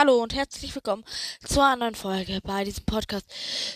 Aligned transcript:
Hallo 0.00 0.22
und 0.22 0.32
herzlich 0.32 0.72
willkommen 0.76 1.04
zu 1.44 1.60
einer 1.60 1.74
neuen 1.74 1.96
Folge 1.96 2.40
bei 2.44 2.62
diesem 2.62 2.84
Podcast. 2.84 3.26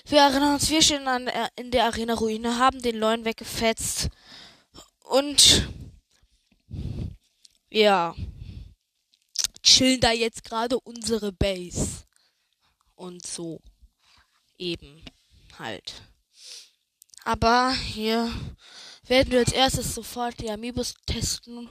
Wir 0.06 0.20
erinnern 0.20 0.54
uns, 0.54 0.70
wir 0.70 0.80
stehen 0.80 1.08
an, 1.08 1.28
in 1.56 1.72
der 1.72 1.86
Arena 1.86 2.14
Ruine, 2.14 2.60
haben 2.60 2.80
den 2.80 2.96
Leuen 2.96 3.24
weggefetzt 3.24 4.08
und 5.00 5.68
ja, 7.70 8.14
chillen 9.64 9.98
da 9.98 10.12
jetzt 10.12 10.44
gerade 10.44 10.78
unsere 10.78 11.32
Base. 11.32 12.04
Und 12.94 13.26
so 13.26 13.60
eben 14.58 15.04
halt. 15.58 16.02
Aber 17.24 17.72
hier 17.72 18.32
werden 19.08 19.32
wir 19.32 19.40
als 19.40 19.50
erstes 19.50 19.92
sofort 19.92 20.38
die 20.38 20.52
Amiibos 20.52 20.94
testen 21.04 21.68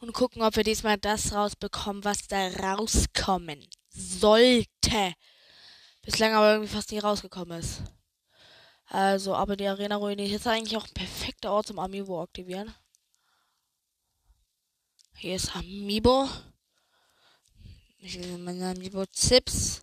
und 0.00 0.12
gucken, 0.12 0.42
ob 0.42 0.56
wir 0.56 0.64
diesmal 0.64 0.98
das 0.98 1.32
rausbekommen, 1.32 2.02
was 2.02 2.26
da 2.26 2.48
rauskommen 2.48 3.64
sollte. 3.94 5.14
Bislang 6.02 6.34
aber 6.34 6.52
irgendwie 6.52 6.74
fast 6.74 6.90
nie 6.92 6.98
rausgekommen 6.98 7.58
ist. 7.60 7.82
Also, 8.86 9.34
aber 9.34 9.56
die 9.56 9.66
Arena-Ruine 9.66 10.24
ist 10.24 10.32
jetzt 10.32 10.46
eigentlich 10.46 10.76
auch 10.76 10.86
ein 10.86 10.94
perfekter 10.94 11.52
Ort 11.52 11.68
zum 11.68 11.78
Amiibo 11.78 12.22
aktivieren. 12.22 12.74
Hier 15.16 15.36
ist 15.36 15.56
Amiibo. 15.56 16.28
Ich 17.98 18.18
will 18.18 18.38
meine 18.38 18.70
Amiibo 18.70 19.06
Zips. 19.06 19.82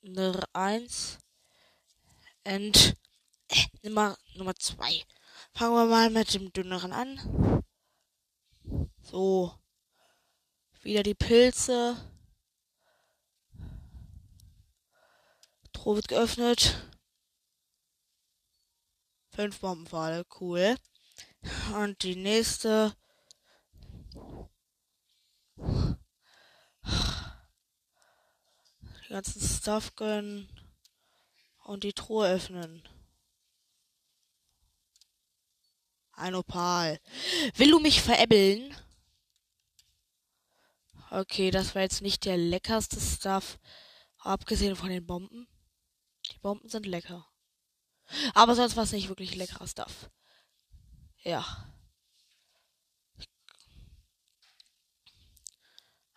Nummer 0.00 0.42
1. 0.54 1.18
Und 2.44 2.96
äh, 3.48 3.66
Nummer, 3.82 4.16
Nummer 4.34 4.54
2. 4.54 5.04
Fangen 5.54 5.74
wir 5.74 5.84
mal 5.84 6.10
mit 6.10 6.32
dem 6.34 6.52
dünneren 6.52 6.92
an. 6.92 7.62
So. 9.02 9.54
Wieder 10.82 11.02
die 11.02 11.14
Pilze. 11.14 11.96
Truhe 15.82 15.96
wird 15.96 16.06
geöffnet. 16.06 16.76
Fünf 19.30 19.58
Bombenpfeile, 19.58 20.24
cool. 20.38 20.76
Und 21.74 22.04
die 22.04 22.14
nächste. 22.14 22.94
Die 28.76 29.08
ganzen 29.08 29.40
Stuff 29.40 29.96
gönnen. 29.96 30.48
Und 31.64 31.82
die 31.82 31.94
Truhe 31.94 32.28
öffnen. 32.28 32.88
Ein 36.12 36.36
Opal. 36.36 37.00
Will 37.56 37.72
du 37.72 37.80
mich 37.80 38.02
veräppeln? 38.02 38.72
Okay, 41.10 41.50
das 41.50 41.74
war 41.74 41.82
jetzt 41.82 42.02
nicht 42.02 42.24
der 42.24 42.36
leckerste 42.36 43.00
Stuff. 43.00 43.58
Abgesehen 44.18 44.76
von 44.76 44.88
den 44.88 45.04
Bomben. 45.04 45.48
Bomben 46.42 46.68
sind 46.68 46.86
lecker. 46.86 47.26
Aber 48.34 48.54
sonst 48.54 48.76
war 48.76 48.84
es 48.84 48.92
nicht 48.92 49.08
wirklich 49.08 49.36
leckerer 49.36 49.66
Stuff. 49.66 50.10
Ja. 51.22 51.72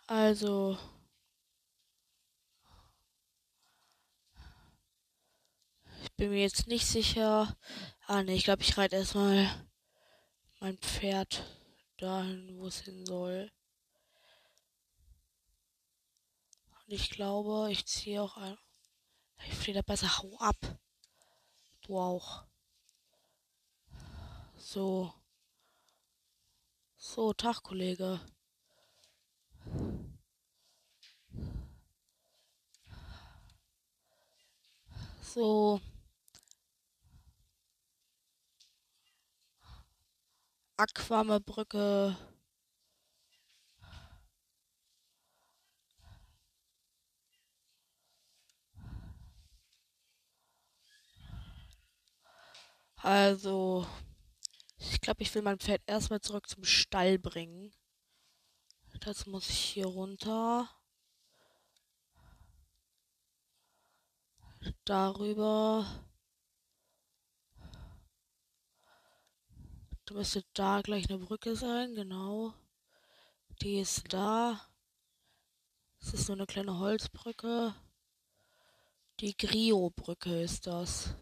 Also. 0.08 0.78
Ich 6.02 6.12
bin 6.16 6.30
mir 6.30 6.40
jetzt 6.42 6.66
nicht 6.66 6.86
sicher. 6.86 7.56
Ah 8.06 8.22
ne, 8.22 8.34
ich 8.34 8.44
glaube, 8.44 8.62
ich 8.62 8.76
reite 8.76 8.96
erstmal 8.96 9.48
mein 10.60 10.78
Pferd 10.78 11.44
dahin, 11.98 12.56
wo 12.58 12.66
es 12.66 12.80
hin 12.80 13.04
soll. 13.06 13.52
Und 16.86 16.92
ich 16.92 17.10
glaube, 17.10 17.70
ich 17.70 17.86
ziehe 17.86 18.22
auch 18.22 18.36
ein. 18.36 18.56
Ich 19.38 19.72
da 19.74 19.82
besser. 19.82 20.18
Hau 20.18 20.36
ab. 20.38 20.56
Du 21.82 21.98
auch. 21.98 22.44
So. 24.56 25.12
So, 26.96 27.32
Tag, 27.32 27.62
Kollege. 27.62 28.20
So. 35.22 35.80
Aquame 40.78 41.40
Brücke. 41.40 42.16
Also, 53.06 53.86
ich 54.78 55.00
glaube, 55.00 55.22
ich 55.22 55.32
will 55.32 55.42
mein 55.42 55.60
Pferd 55.60 55.80
erstmal 55.86 56.20
zurück 56.20 56.48
zum 56.48 56.64
Stall 56.64 57.20
bringen. 57.20 57.72
Das 58.98 59.26
muss 59.26 59.48
ich 59.48 59.60
hier 59.60 59.86
runter. 59.86 60.68
Darüber. 64.84 65.86
Da 70.06 70.14
müsste 70.14 70.42
da 70.54 70.82
gleich 70.82 71.08
eine 71.08 71.20
Brücke 71.20 71.54
sein, 71.54 71.94
genau. 71.94 72.54
Die 73.62 73.78
ist 73.78 74.12
da. 74.12 74.68
Es 76.00 76.12
ist 76.12 76.26
nur 76.26 76.38
eine 76.38 76.46
kleine 76.46 76.80
Holzbrücke. 76.80 77.72
Die 79.20 79.36
Grio-Brücke 79.36 80.42
ist 80.42 80.66
das. 80.66 81.14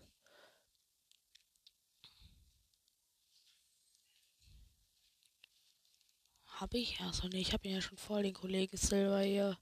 Habe 6.65 6.79
ich? 6.79 6.99
Achso, 7.03 7.29
nee, 7.29 7.43
ich 7.43 7.53
habe 7.53 7.69
ja 7.69 7.79
schon 7.83 7.99
voll 7.99 8.23
den 8.23 8.33
Kollegen 8.33 8.79
Silver 8.79 9.21
hier. 9.21 9.59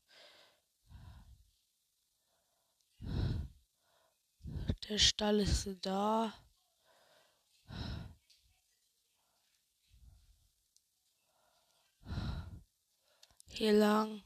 Der 4.88 4.98
Stall 4.98 5.40
ist 5.40 5.68
da. 5.80 6.32
Hier 13.48 13.72
lang. 13.72 14.22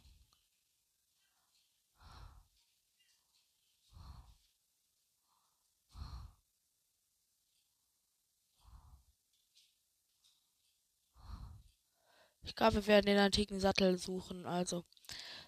Ich 12.47 12.55
glaube, 12.55 12.77
wir 12.77 12.87
werden 12.87 13.07
den 13.07 13.19
antiken 13.19 13.61
Sattel 13.61 13.99
suchen. 13.99 14.47
Also, 14.47 14.85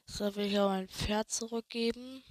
so 0.05 0.35
will 0.37 0.47
ich 0.47 0.59
auch 0.59 0.69
mein 0.69 0.89
Pferd 0.89 1.31
zurückgeben. 1.31 2.23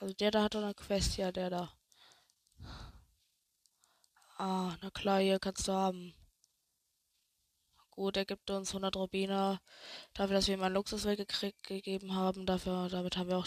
Also 0.00 0.14
der 0.14 0.32
da 0.32 0.42
hat 0.42 0.54
doch 0.54 0.62
eine 0.62 0.74
Quest, 0.74 1.16
ja, 1.16 1.30
der 1.30 1.50
da. 1.50 1.72
Ah, 4.38 4.76
na 4.82 4.90
klar, 4.90 5.20
hier 5.20 5.38
kannst 5.38 5.68
du 5.68 5.72
haben. 5.72 6.12
Gut, 7.90 8.16
er 8.16 8.24
gibt 8.24 8.50
uns 8.50 8.70
100 8.70 8.96
Rubine 8.96 9.60
dafür, 10.14 10.34
dass 10.34 10.48
wir 10.48 10.54
ihm 10.54 10.62
einen 10.62 10.74
Luxus 10.74 11.04
weggegeben 11.04 12.16
haben. 12.16 12.46
Dafür, 12.46 12.88
damit 12.88 13.16
haben 13.16 13.28
wir 13.28 13.38
auch 13.38 13.46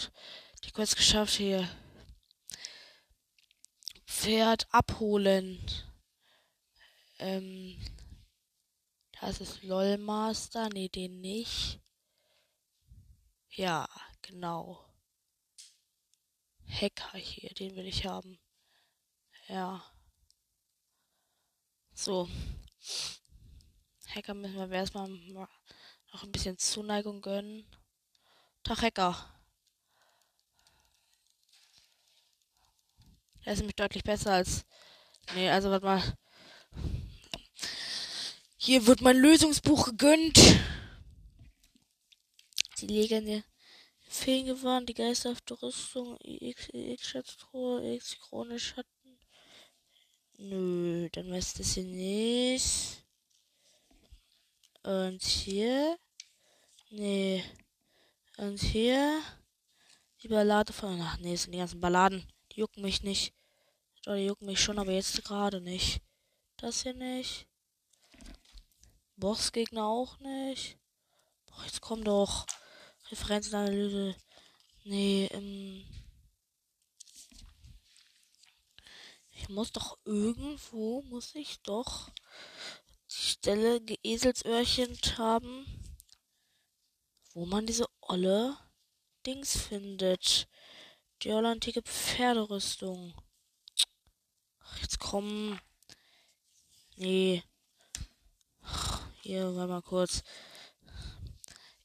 die 0.64 0.70
Quest 0.70 0.96
geschafft. 0.96 1.34
Hier 1.34 1.68
Pferd 4.26 4.66
abholen. 4.72 5.64
Ähm, 7.20 7.80
das 9.20 9.40
ist 9.40 9.62
LOL 9.62 9.98
Master. 9.98 10.68
Nee, 10.68 10.88
den 10.88 11.20
nicht. 11.20 11.78
Ja, 13.50 13.88
genau. 14.22 14.84
Hacker 16.68 17.16
hier, 17.16 17.50
den 17.50 17.76
will 17.76 17.86
ich 17.86 18.04
haben. 18.04 18.40
Ja. 19.46 19.84
So. 21.94 22.28
Hacker 24.08 24.34
müssen 24.34 24.56
wir 24.56 24.72
erstmal 24.72 25.08
noch 25.08 26.24
ein 26.24 26.32
bisschen 26.32 26.58
Zuneigung 26.58 27.22
gönnen. 27.22 27.64
Tag 28.64 28.82
Hacker. 28.82 29.35
Der 33.46 33.52
ist 33.52 33.60
nämlich 33.60 33.76
deutlich 33.76 34.02
besser 34.02 34.32
als. 34.32 34.66
Nee, 35.34 35.48
also 35.48 35.70
warte 35.70 35.86
mal. 35.86 36.02
Hier 38.56 38.86
wird 38.86 39.00
mein 39.00 39.16
Lösungsbuch 39.16 39.86
gegönnt. 39.86 40.38
Die 42.80 42.88
Legende 42.88 43.44
Feen 44.08 44.46
gewarnt, 44.46 44.88
die 44.88 44.94
geisterhafte 44.94 45.60
Rüstung, 45.62 46.16
X, 46.22 46.68
X 46.72 47.08
Schatztruhe, 47.08 47.94
X 47.94 48.18
Krone 48.20 48.58
Schatten. 48.58 49.18
Nö, 50.38 51.08
dann 51.10 51.30
weiß 51.30 51.54
das 51.54 51.74
hier 51.74 51.84
nicht. 51.84 53.04
Und 54.82 55.22
hier. 55.22 55.96
Nee. 56.90 57.44
Und 58.36 58.60
hier. 58.60 59.20
Die 60.22 60.28
Ballade 60.28 60.72
von. 60.72 61.00
Ach 61.00 61.18
nee, 61.18 61.32
das 61.32 61.42
sind 61.42 61.52
die 61.52 61.58
ganzen 61.58 61.80
Balladen. 61.80 62.26
Jucken 62.56 62.82
mich 62.82 63.02
nicht. 63.02 63.34
Oder 64.06 64.16
jucken 64.16 64.46
mich 64.46 64.60
schon, 64.60 64.78
aber 64.78 64.90
jetzt 64.90 65.22
gerade 65.24 65.60
nicht. 65.60 66.00
Das 66.56 66.84
hier 66.84 66.94
nicht. 66.94 67.46
Bossgegner 69.16 69.84
auch 69.86 70.18
nicht. 70.20 70.78
Boah, 71.44 71.62
jetzt 71.64 71.82
komm 71.82 72.02
doch. 72.02 72.46
Referenzenanalyse. 73.10 74.16
Nee, 74.84 75.28
ähm. 75.32 75.84
Ich 79.32 79.50
muss 79.50 79.70
doch 79.72 79.98
irgendwo, 80.06 81.02
muss 81.02 81.34
ich 81.34 81.60
doch 81.60 82.10
die 83.10 83.16
Stelle 83.16 83.82
Geeselsöhrchen 83.82 84.98
haben, 85.18 85.66
wo 87.34 87.44
man 87.44 87.66
diese 87.66 87.84
olle 88.00 88.56
Dings 89.26 89.60
findet. 89.60 90.48
Die 91.22 91.30
olle 91.30 91.50
antike 91.50 91.82
Pferderüstung. 91.82 93.14
Ach, 94.60 94.78
jetzt 94.80 94.98
komm. 94.98 95.58
Nee. 96.96 97.42
Hier, 99.22 99.54
warte 99.56 99.72
mal 99.72 99.82
kurz. 99.82 100.22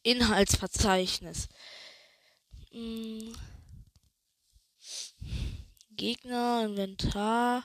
Inhaltsverzeichnis. 0.03 1.47
Hm. 2.71 3.35
Gegner, 5.91 6.65
Inventar. 6.65 7.63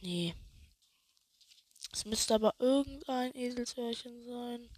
Nee. 0.00 0.34
Es 1.92 2.04
müsste 2.04 2.34
aber 2.34 2.54
irgendein 2.58 3.34
Eselshörchen 3.34 4.24
sein. 4.24 4.70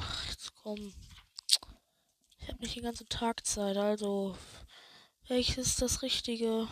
Ach, 0.00 0.28
jetzt 0.28 0.54
komm. 0.54 0.94
Ich 2.46 2.52
habe 2.52 2.62
nicht 2.62 2.76
die 2.76 2.80
ganze 2.80 3.04
Tagzeit, 3.08 3.76
also 3.76 4.38
welches 5.26 5.66
ist 5.66 5.82
das 5.82 6.02
Richtige? 6.02 6.68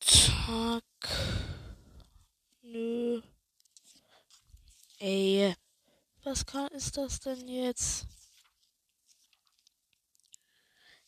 Tag. 0.00 0.82
Nö. 2.62 3.22
Ey. 4.98 5.54
Was 6.24 6.44
kann 6.44 6.66
ist 6.72 6.96
das 6.96 7.20
denn 7.20 7.46
jetzt? 7.46 8.08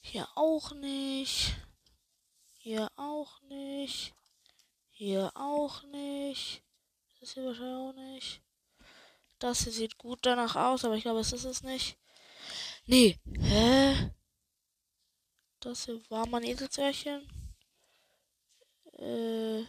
Hier 0.00 0.28
auch 0.36 0.70
nicht. 0.70 1.56
Hier 2.58 2.92
auch 2.94 3.40
nicht. 3.40 4.14
Hier 4.98 5.30
auch 5.34 5.82
nicht. 5.82 6.62
Das 7.20 7.34
hier 7.34 7.44
wahrscheinlich 7.44 7.76
auch 7.76 7.92
nicht. 7.92 8.40
Das 9.38 9.62
hier 9.64 9.72
sieht 9.72 9.98
gut 9.98 10.20
danach 10.22 10.56
aus, 10.56 10.86
aber 10.86 10.96
ich 10.96 11.02
glaube, 11.02 11.20
es 11.20 11.34
ist 11.34 11.44
es 11.44 11.62
nicht. 11.62 11.98
Nee. 12.86 13.18
Hä? 13.38 14.10
Das 15.60 15.84
hier 15.84 16.00
war 16.08 16.26
mein 16.26 16.44
Eselsöhrchen. 16.44 17.28
Äh. 18.98 19.60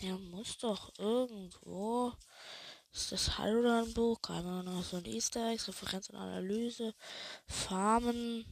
Er 0.00 0.18
muss 0.18 0.58
doch 0.58 0.92
irgendwo. 0.98 2.12
ist 2.92 3.12
das 3.12 3.38
Halloran-Buch? 3.38 4.20
Keine 4.20 4.48
Ahnung, 4.48 4.82
so 4.82 4.96
ein 4.96 5.04
Easter 5.04 5.52
Eggs, 5.52 5.68
Referenz 5.68 6.10
und 6.10 6.16
Analyse, 6.16 6.92
Farmen. 7.46 8.44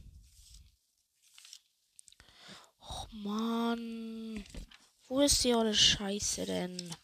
Och 2.81 3.09
man. 3.11 4.45
Wo 5.09 5.21
ist 5.21 5.45
die 5.45 5.55
olle 5.55 5.73
Scheiße 5.73 6.47
denn? 6.47 6.97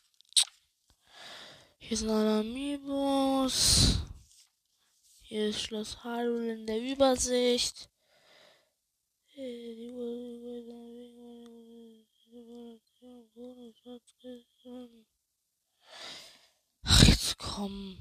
Hier 1.78 1.96
sind 1.96 2.10
alle 2.10 2.40
Amiibos. 2.40 3.98
Hier 5.22 5.48
ist 5.50 5.62
Schloss 5.62 6.02
Hyrule 6.02 6.54
in 6.54 6.66
der 6.66 6.80
Übersicht. 6.80 7.88
Ach, 16.82 17.04
jetzt 17.04 17.38
komm. 17.38 17.98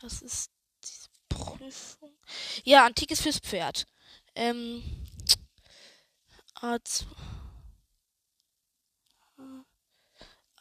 Was 0.00 0.20
ist 0.22 0.50
diese 0.82 1.08
Prüfung? 1.28 2.18
Ja, 2.64 2.86
Antikes 2.86 3.20
fürs 3.20 3.38
Pferd. 3.38 3.86
Ähm. 4.34 4.82
A2. 6.56 7.31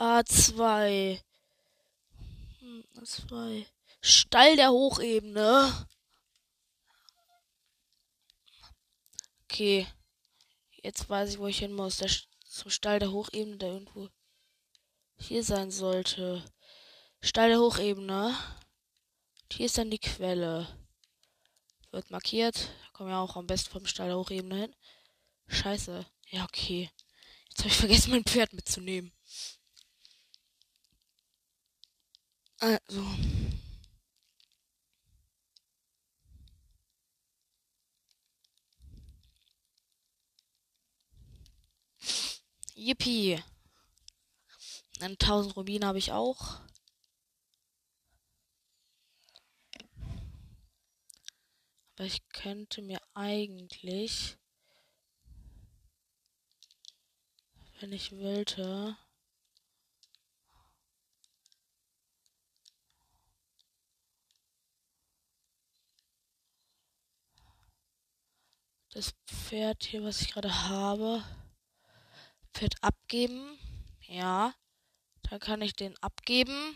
A2. 0.01 1.21
A2. 2.97 3.65
Stall 4.01 4.55
der 4.55 4.71
Hochebene. 4.71 5.87
Okay. 9.43 9.85
Jetzt 10.81 11.07
weiß 11.07 11.29
ich, 11.29 11.37
wo 11.37 11.45
ich 11.45 11.59
hin 11.59 11.73
muss. 11.73 11.97
Der 11.97 12.09
zum 12.49 12.71
Stall 12.71 12.97
der 12.97 13.11
Hochebene, 13.11 13.57
der 13.57 13.73
irgendwo 13.73 14.09
hier 15.19 15.43
sein 15.43 15.69
sollte. 15.69 16.43
Stall 17.19 17.49
der 17.49 17.59
Hochebene. 17.59 18.35
Und 19.43 19.53
hier 19.53 19.67
ist 19.67 19.77
dann 19.77 19.91
die 19.91 19.99
Quelle. 19.99 20.67
Wird 21.91 22.09
markiert. 22.09 22.71
Kommen 22.93 23.11
ja 23.11 23.21
auch 23.21 23.35
am 23.35 23.45
besten 23.45 23.69
vom 23.69 23.85
Stall 23.85 24.07
der 24.07 24.17
Hochebene 24.17 24.61
hin. 24.61 24.75
Scheiße. 25.45 26.07
Ja, 26.29 26.45
okay. 26.45 26.89
Jetzt 27.49 27.59
habe 27.59 27.69
ich 27.69 27.77
vergessen, 27.77 28.09
mein 28.09 28.23
Pferd 28.23 28.53
mitzunehmen. 28.53 29.13
Also. 32.61 33.03
Yippie. 42.75 43.43
Dann 44.99 45.17
1000 45.17 45.55
Rubine 45.55 45.87
habe 45.87 45.97
ich 45.97 46.11
auch. 46.11 46.59
Aber 51.95 52.05
ich 52.05 52.27
könnte 52.29 52.83
mir 52.83 53.01
eigentlich, 53.15 54.37
wenn 57.79 57.91
ich 57.91 58.11
wollte, 58.11 58.97
das 68.91 69.13
Pferd 69.25 69.83
hier, 69.83 70.03
was 70.03 70.21
ich 70.21 70.33
gerade 70.33 70.63
habe, 70.67 71.23
Pferd 72.53 72.75
abgeben. 72.81 73.57
Ja. 74.01 74.53
Dann 75.29 75.39
kann 75.39 75.61
ich 75.61 75.75
den 75.75 75.97
abgeben. 76.03 76.75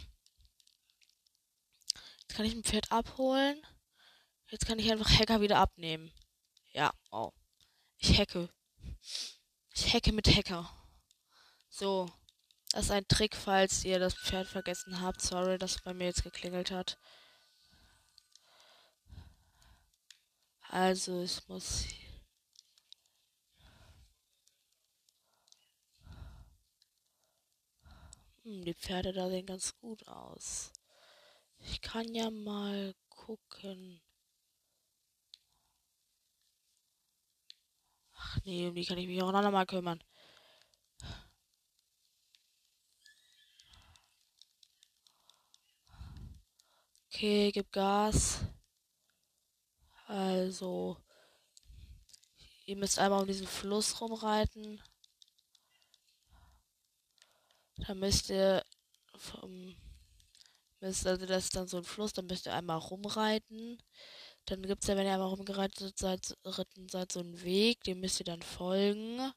Jetzt 2.21 2.35
kann 2.35 2.45
ich 2.45 2.53
ein 2.53 2.63
Pferd 2.63 2.91
abholen. 2.91 3.61
Jetzt 4.47 4.65
kann 4.65 4.79
ich 4.79 4.91
einfach 4.91 5.09
Hacker 5.09 5.41
wieder 5.41 5.57
abnehmen. 5.57 6.11
Ja, 6.71 6.93
oh. 7.11 7.31
Ich 7.97 8.17
hacke. 8.19 8.49
Ich 9.73 9.93
hacke 9.93 10.13
mit 10.13 10.27
Hacker. 10.27 10.69
So. 11.69 12.09
Das 12.71 12.85
ist 12.85 12.91
ein 12.91 13.07
Trick, 13.07 13.35
falls 13.35 13.83
ihr 13.85 13.99
das 13.99 14.15
Pferd 14.15 14.47
vergessen 14.47 15.01
habt. 15.01 15.21
Sorry, 15.21 15.57
dass 15.57 15.75
es 15.75 15.81
bei 15.81 15.93
mir 15.93 16.05
jetzt 16.05 16.23
geklingelt 16.23 16.71
hat. 16.71 16.97
Also, 20.69 21.21
es 21.21 21.47
muss 21.47 21.85
Hm, 28.45 28.63
die 28.63 28.73
Pferde 28.73 29.11
da 29.11 29.27
sehen 29.29 29.45
ganz 29.45 29.75
gut 29.75 30.07
aus. 30.07 30.71
Ich 31.59 31.81
kann 31.81 32.13
ja 32.15 32.29
mal 32.31 32.93
gucken. 33.09 34.01
Ach 38.17 38.39
nee, 38.45 38.67
um 38.67 38.75
die 38.75 38.83
kann 38.85 38.97
ich 38.97 39.07
mich 39.07 39.21
auch 39.23 39.31
noch 39.31 39.51
mal 39.51 39.65
kümmern. 39.65 40.03
Okay, 47.11 47.51
gib 47.51 47.71
Gas. 47.71 48.41
Also, 50.07 50.97
ihr 52.65 52.75
müsst 52.75 52.99
einmal 52.99 53.21
um 53.21 53.27
diesen 53.27 53.47
Fluss 53.47 54.01
rumreiten. 54.01 54.81
Da 57.77 57.93
müsst 57.93 58.29
ihr 58.29 58.63
vom 59.17 59.75
müsst, 60.85 61.07
also 61.07 61.25
das 61.25 61.45
ist 61.45 61.55
dann 61.55 61.67
so 61.67 61.77
ein 61.77 61.83
Fluss, 61.83 62.13
da 62.13 62.21
müsst 62.21 62.45
ihr 62.45 62.53
einmal 62.53 62.77
rumreiten. 62.77 63.81
Dann 64.45 64.61
gibt 64.61 64.83
es 64.83 64.87
ja, 64.87 64.95
wenn 64.95 65.07
ihr 65.07 65.13
einmal 65.13 65.29
rumgereitet 65.29 65.97
seid, 65.97 66.37
seid, 66.43 67.11
so 67.11 67.19
einen 67.19 67.41
Weg, 67.43 67.83
dem 67.83 67.99
müsst 67.99 68.19
ihr 68.19 68.25
dann 68.25 68.41
folgen. 68.41 69.31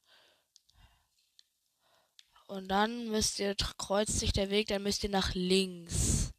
Und 2.47 2.69
dann 2.69 3.09
müsst 3.11 3.39
ihr, 3.39 3.55
kreuzt 3.55 4.19
sich 4.19 4.33
der 4.33 4.51
Weg, 4.51 4.69
dann 4.69 4.83
müsst 4.83 5.05
ihr 5.05 5.11
nach 5.11 5.35
links. 5.35 6.33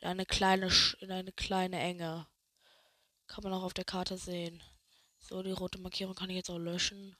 In 0.00 0.08
eine 0.08 0.26
kleine, 0.26 0.70
in 1.00 1.10
eine 1.10 1.32
kleine 1.32 1.78
Enge. 1.78 2.26
Kann 3.26 3.44
man 3.44 3.52
auch 3.52 3.62
auf 3.62 3.74
der 3.74 3.84
Karte 3.84 4.16
sehen. 4.18 4.62
So, 5.18 5.42
die 5.42 5.52
rote 5.52 5.78
Markierung 5.78 6.14
kann 6.14 6.28
ich 6.30 6.36
jetzt 6.36 6.50
auch 6.50 6.58
löschen. 6.58 7.16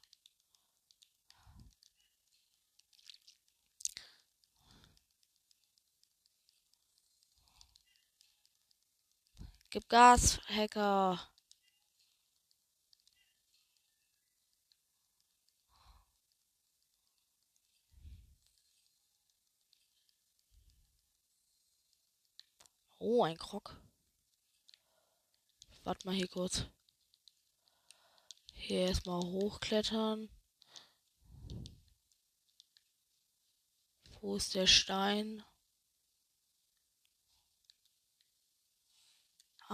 Gib 9.73 9.89
Gas, 9.89 10.39
Hacker. 10.49 11.19
Oh, 22.99 23.23
ein 23.25 23.39
Krog. 23.39 23.81
Warte 25.85 26.07
mal 26.07 26.15
hier 26.15 26.29
kurz. 26.29 26.67
Hier 28.53 28.89
erstmal 28.89 29.23
hochklettern. 29.23 30.29
Wo 34.21 34.37
ist 34.37 34.55
der 34.55 34.67
Stein? 34.67 35.43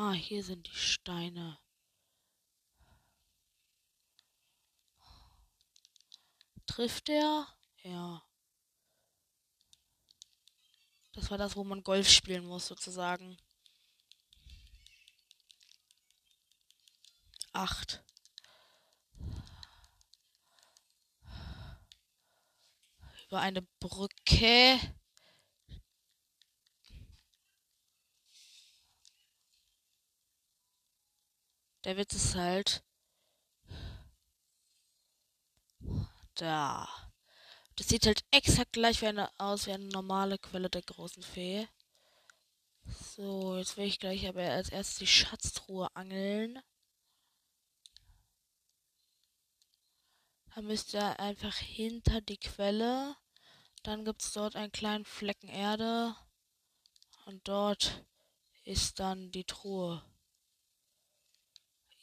Ah, 0.00 0.12
hier 0.12 0.44
sind 0.44 0.68
die 0.68 0.76
Steine. 0.76 1.58
Trifft 6.66 7.08
er? 7.08 7.48
Ja. 7.82 8.22
Das 11.14 11.32
war 11.32 11.38
das, 11.38 11.56
wo 11.56 11.64
man 11.64 11.82
Golf 11.82 12.08
spielen 12.08 12.46
muss, 12.46 12.68
sozusagen. 12.68 13.38
Acht. 17.52 18.04
Über 23.26 23.40
eine 23.40 23.62
Brücke. 23.80 24.78
Der 31.88 31.96
Witz 31.96 32.12
ist 32.12 32.34
halt. 32.34 32.84
Da. 36.34 36.86
Das 37.76 37.88
sieht 37.88 38.04
halt 38.04 38.26
exakt 38.30 38.74
gleich 38.74 39.00
wie 39.00 39.06
eine, 39.06 39.30
aus 39.38 39.66
wie 39.66 39.72
eine 39.72 39.86
normale 39.86 40.36
Quelle 40.36 40.68
der 40.68 40.82
großen 40.82 41.22
Fee. 41.22 41.66
So, 42.84 43.56
jetzt 43.56 43.78
will 43.78 43.86
ich 43.86 44.00
gleich 44.00 44.28
aber 44.28 44.42
als 44.42 44.68
erstes 44.68 44.98
die 44.98 45.06
Schatztruhe 45.06 45.88
angeln. 45.96 46.60
Da 50.54 50.60
müsst 50.60 50.92
ihr 50.92 51.18
einfach 51.18 51.56
hinter 51.56 52.20
die 52.20 52.36
Quelle. 52.36 53.16
Dann 53.82 54.04
gibt 54.04 54.20
es 54.20 54.34
dort 54.34 54.56
einen 54.56 54.72
kleinen 54.72 55.06
Flecken 55.06 55.48
Erde. 55.48 56.14
Und 57.24 57.48
dort 57.48 58.04
ist 58.64 59.00
dann 59.00 59.30
die 59.30 59.44
Truhe. 59.44 60.04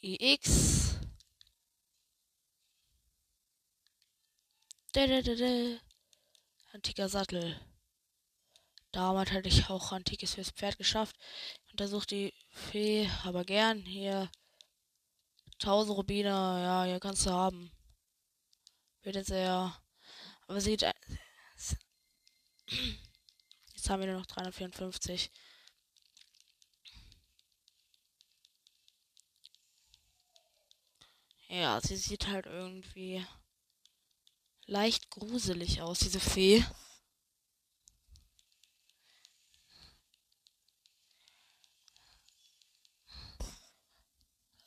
EX. 0.06 1.00
Antiker 6.72 7.08
Sattel. 7.08 7.60
Damals 8.92 9.32
hätte 9.32 9.48
ich 9.48 9.68
auch 9.68 9.90
Antikes 9.90 10.34
fürs 10.34 10.52
Pferd 10.52 10.78
geschafft. 10.78 11.16
Untersucht 11.72 12.12
die 12.12 12.32
Fee, 12.50 13.10
aber 13.24 13.44
gern. 13.44 13.80
Hier 13.80 14.30
1000 15.54 15.98
Rubine, 15.98 16.28
ja, 16.28 16.84
hier 16.84 17.00
kannst 17.00 17.26
du 17.26 17.30
haben. 17.30 17.72
Bitte 19.02 19.24
sehr. 19.24 19.76
Aber 20.46 20.60
sieht. 20.60 20.82
Jetzt 23.74 23.90
haben 23.90 24.00
wir 24.00 24.06
nur 24.06 24.20
noch 24.20 24.26
354. 24.26 25.32
Ja, 31.48 31.80
sie 31.80 31.96
sieht 31.96 32.26
halt 32.28 32.46
irgendwie 32.46 33.24
leicht 34.66 35.10
gruselig 35.10 35.80
aus, 35.80 36.00
diese 36.00 36.20
Fee. 36.20 36.64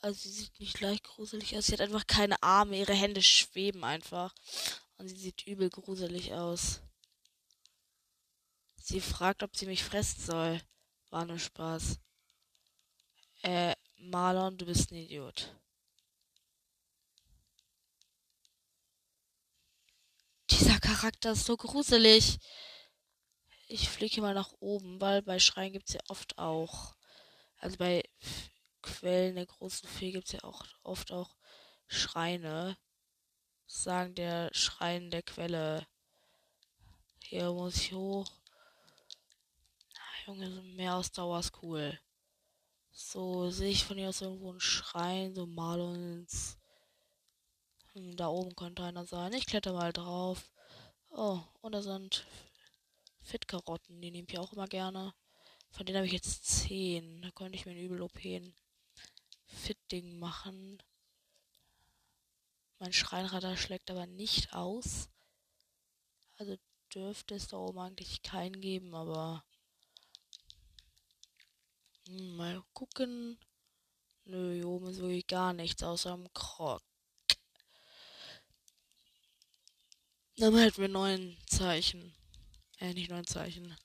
Also 0.01 0.21
sie 0.21 0.29
sieht 0.29 0.59
nicht 0.59 0.79
leicht 0.79 1.03
gruselig 1.03 1.57
aus. 1.57 1.65
Sie 1.67 1.73
hat 1.73 1.81
einfach 1.81 2.07
keine 2.07 2.41
Arme. 2.41 2.77
Ihre 2.77 2.93
Hände 2.93 3.21
schweben 3.21 3.83
einfach. 3.83 4.33
Und 4.97 5.09
sie 5.09 5.17
sieht 5.17 5.45
übel 5.45 5.69
gruselig 5.69 6.33
aus. 6.33 6.81
Sie 8.77 9.01
fragt, 9.01 9.43
ob 9.43 9.55
sie 9.57 9.65
mich 9.65 9.83
fressen 9.83 10.21
soll. 10.21 10.61
War 11.09 11.25
nur 11.25 11.39
Spaß. 11.39 11.99
Äh, 13.41 13.75
Marlon, 13.97 14.57
du 14.57 14.65
bist 14.65 14.91
ein 14.91 14.95
Idiot. 14.95 15.53
Charakter 20.81 21.31
ist 21.31 21.45
so 21.45 21.57
gruselig. 21.57 22.39
Ich 23.67 23.89
fliege 23.89 24.21
mal 24.21 24.33
nach 24.33 24.51
oben, 24.59 24.99
weil 24.99 25.21
bei 25.21 25.39
Schreien 25.39 25.73
gibt 25.73 25.89
es 25.89 25.95
ja 25.95 26.01
oft 26.07 26.37
auch. 26.37 26.95
Also 27.57 27.77
bei 27.77 28.03
Quellen 28.81 29.35
der 29.35 29.45
großen 29.45 29.87
Fee 29.87 30.11
gibt 30.11 30.27
es 30.27 30.33
ja 30.33 30.43
auch 30.43 30.65
oft 30.83 31.11
auch 31.11 31.35
Schreine. 31.87 32.77
Sagen 33.67 34.15
der 34.15 34.49
Schrein 34.53 35.11
der 35.11 35.23
Quelle. 35.23 35.87
Hier 37.19 37.51
muss 37.51 37.75
ich 37.75 37.93
hoch. 37.93 38.31
Ah, 39.95 40.27
Junge, 40.27 40.49
mehr 40.49 40.95
Ausdauer 40.95 41.39
ist 41.39 41.53
cool. 41.61 41.99
So 42.91 43.49
sehe 43.51 43.69
ich 43.69 43.85
von 43.85 43.97
hier 43.97 44.09
aus 44.09 44.21
irgendwo 44.21 44.49
einen 44.49 44.59
Schrein, 44.59 45.35
so 45.35 45.45
Marlons 45.45 46.57
hm, 47.93 48.15
da 48.15 48.27
oben 48.27 48.55
könnte 48.55 48.83
einer 48.83 49.05
sein. 49.05 49.33
Ich 49.33 49.45
kletter 49.45 49.73
mal 49.73 49.93
drauf. 49.93 50.49
Oh, 51.11 51.41
und 51.61 51.71
da 51.73 51.81
sind 51.81 52.25
Fitkarotten. 53.21 54.01
Die 54.01 54.11
nehme 54.11 54.27
ich 54.29 54.37
auch 54.37 54.53
immer 54.53 54.67
gerne. 54.67 55.13
Von 55.71 55.85
denen 55.85 55.97
habe 55.97 56.07
ich 56.07 56.13
jetzt 56.13 56.45
10. 56.45 57.21
Da 57.21 57.31
könnte 57.31 57.55
ich 57.55 57.65
mir 57.65 57.71
ein 57.71 57.77
übel 57.77 58.01
OP 58.01 58.19
Fit-Ding 59.45 60.17
machen. 60.19 60.81
Mein 62.79 62.93
Schreinradar 62.93 63.57
schlägt 63.57 63.91
aber 63.91 64.05
nicht 64.05 64.53
aus. 64.53 65.09
Also 66.37 66.57
dürfte 66.93 67.35
es 67.35 67.47
da 67.47 67.57
oben 67.57 67.79
eigentlich 67.79 68.21
keinen 68.21 68.61
geben, 68.61 68.95
aber. 68.95 69.43
Hm, 72.07 72.37
mal 72.37 72.63
gucken. 72.73 73.37
Nö, 74.25 74.53
hier 74.53 74.67
oben 74.67 74.87
ist 74.87 74.99
wirklich 74.99 75.27
gar 75.27 75.53
nichts 75.53 75.83
außer 75.83 76.13
einem 76.13 76.31
Krog. 76.33 76.81
Dann 80.39 80.55
hätten 80.55 80.81
wir 80.81 80.87
neun 80.87 81.37
Zeichen. 81.47 82.13
Äh, 82.77 82.93
nicht 82.93 83.09
neun 83.09 83.27
Zeichen. 83.27 83.75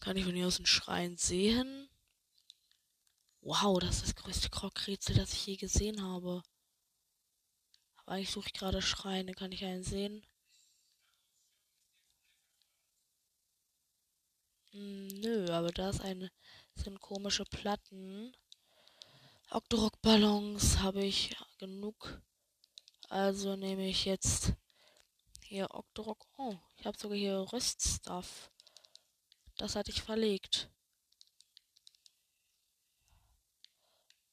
Kann 0.00 0.16
ich 0.16 0.24
von 0.24 0.34
hier 0.34 0.46
aus 0.46 0.56
einen 0.56 0.64
Schrein 0.64 1.18
sehen? 1.18 1.90
Wow, 3.42 3.78
das 3.78 3.96
ist 3.96 4.02
das 4.06 4.14
größte 4.14 4.48
Krogrätsel, 4.48 5.14
das 5.14 5.34
ich 5.34 5.46
je 5.46 5.56
gesehen 5.56 6.02
habe. 6.02 6.42
Aber 7.96 8.12
eigentlich 8.12 8.30
suche 8.30 8.46
ich 8.46 8.54
gerade 8.54 8.80
Schreine. 8.80 9.34
Kann 9.34 9.52
ich 9.52 9.62
einen 9.62 9.84
sehen? 9.84 10.26
Hm, 14.70 15.08
nö, 15.08 15.52
aber 15.52 15.70
da 15.70 15.90
ist 15.90 16.00
eine, 16.00 16.32
sind 16.76 16.98
komische 16.98 17.44
Platten. 17.44 18.34
Octorok-Ballons 19.50 20.78
habe 20.78 21.04
ich 21.04 21.36
genug. 21.58 22.22
Also 23.10 23.54
nehme 23.54 23.86
ich 23.86 24.06
jetzt 24.06 24.54
hier, 25.52 25.68
Octorok. 25.74 26.26
Oh, 26.38 26.56
ich 26.76 26.86
habe 26.86 26.98
sogar 26.98 27.16
hier 27.16 27.46
Rüststuff. 27.52 28.50
Das 29.58 29.76
hatte 29.76 29.90
ich 29.90 30.02
verlegt. 30.02 30.70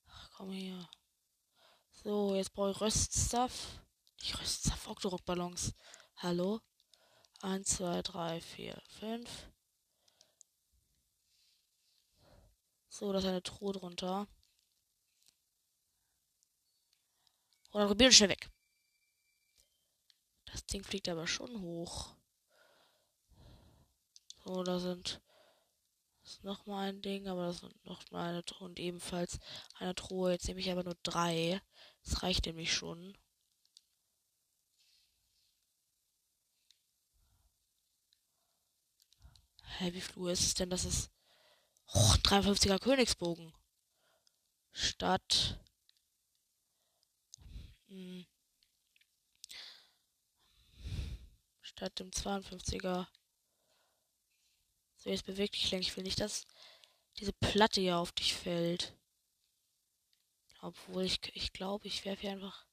Ach, 0.08 0.30
komm 0.38 0.52
hier. 0.52 0.90
So, 1.92 2.36
jetzt 2.36 2.54
brauche 2.54 2.72
ich 2.72 2.82
Rüststuff. 2.82 3.82
Ich 4.22 4.40
Rüststuff, 4.40 4.88
Octorok-Ballons. 4.88 5.74
Hallo? 6.16 6.62
1, 7.42 7.68
2, 7.68 8.02
3, 8.02 8.42
4, 8.42 8.82
5. 9.00 9.52
So, 12.88 13.12
da 13.12 13.20
ist 13.20 13.26
eine 13.26 13.44
Truhe 13.44 13.74
drunter. 13.74 14.28
Oder 17.74 17.88
probieren 17.88 18.12
schnell 18.14 18.30
weg. 18.30 18.50
Das 20.52 20.66
Ding 20.66 20.84
fliegt 20.84 21.10
aber 21.10 21.28
schon 21.28 21.62
hoch. 21.62 22.16
So, 24.44 24.64
da 24.64 24.80
sind 24.80 25.22
ist 26.30 26.44
noch 26.44 26.66
mal 26.68 26.90
ein 26.90 27.02
Ding, 27.02 27.28
aber 27.28 27.48
das 27.48 27.60
sind 27.60 27.86
noch 27.86 28.12
mal 28.12 28.30
eine 28.30 28.46
Truhe 28.46 28.68
und 28.70 28.80
ebenfalls 28.80 29.40
eine 29.80 29.96
Truhe. 29.96 30.32
Jetzt 30.32 30.48
nehme 30.48 30.60
ich 30.60 30.72
aber 30.72 30.84
nur 30.84 30.98
drei. 31.04 31.60
Das 32.04 32.22
reicht 32.24 32.46
nämlich 32.46 32.72
schon. 32.74 33.18
Hä, 39.78 39.94
wie 39.94 40.02
viel 40.02 40.18
Uhr 40.18 40.32
ist 40.32 40.42
es 40.42 40.54
denn? 40.54 40.70
Das 40.70 40.86
ist 40.86 41.10
oh, 41.94 42.14
53er 42.24 42.80
Königsbogen. 42.80 43.54
Statt. 44.72 45.60
Hm, 47.88 48.26
statt 51.80 51.98
dem 51.98 52.12
52er. 52.12 53.08
So, 54.98 55.10
jetzt 55.10 55.26
beweg 55.26 55.54
dich 55.54 55.72
länger. 55.72 55.82
Ich 55.82 55.96
will 55.96 56.04
nicht, 56.04 56.20
dass 56.20 56.46
diese 57.18 57.32
Platte 57.32 57.80
hier 57.80 57.98
auf 57.98 58.12
dich 58.12 58.36
fällt. 58.36 58.98
Obwohl 60.60 61.06
ich, 61.06 61.22
ich 61.36 61.54
glaube, 61.54 61.88
ich 61.88 62.04
werfe 62.04 62.22
hier 62.22 62.32
einfach. 62.32 62.68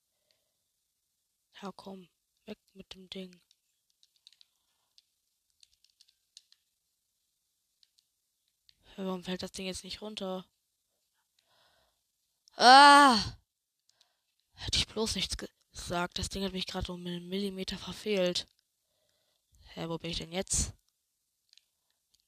Ja, 1.63 1.71
komm. 1.77 2.09
Weg 2.47 2.59
mit 2.73 2.93
dem 2.95 3.09
Ding. 3.09 3.41
Warum 8.97 9.23
fällt 9.23 9.43
das 9.43 9.53
Ding 9.53 9.67
jetzt 9.67 9.85
nicht 9.85 10.03
runter? 10.03 10.45
Ah! 12.57 13.37
Hätte 14.55 14.79
ich 14.79 14.89
bloß 14.89 15.15
nichts 15.15 15.37
gesagt. 15.37 16.19
Das 16.19 16.29
Ding 16.29 16.43
hat 16.43 16.53
mich 16.53 16.67
gerade 16.67 16.91
um 16.93 17.07
einen 17.07 17.29
Millimeter 17.29 17.79
verfehlt. 17.79 18.49
Hä, 19.77 19.89
wo 19.91 19.99
bin 19.99 20.11
ich 20.11 20.19
denn 20.19 20.33
jetzt? 20.33 20.73